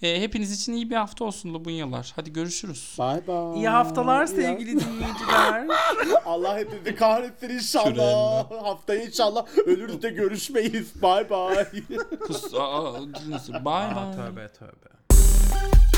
Ee, 0.02 0.20
hepiniz 0.20 0.52
için 0.52 0.72
iyi 0.72 0.90
bir 0.90 0.96
hafta 0.96 1.24
olsun 1.24 1.54
Lubunyalar. 1.54 2.12
Hadi 2.16 2.32
görüşürüz. 2.32 2.96
Bye 2.98 3.26
bye. 3.28 3.58
İyi 3.60 3.68
haftalar 3.68 4.26
sevgili 4.26 4.70
dinleyiciler. 4.70 5.66
Allah 6.24 6.58
hepinizi 6.58 6.94
kahretsin 6.94 7.48
inşallah. 7.48 8.50
Haftaya 8.62 9.04
inşallah 9.04 9.46
ölürüz 9.66 10.02
de 10.02 10.10
görüşmeyiz. 10.10 11.02
Bye 11.02 11.30
bye. 11.30 11.68
Kus, 12.26 12.54
aa, 12.54 12.94
Aa, 12.94 13.00
bye. 13.64 14.16
tövbe 14.16 14.48
tövbe. 14.48 14.99
thank 15.60 15.74
you 15.74 15.89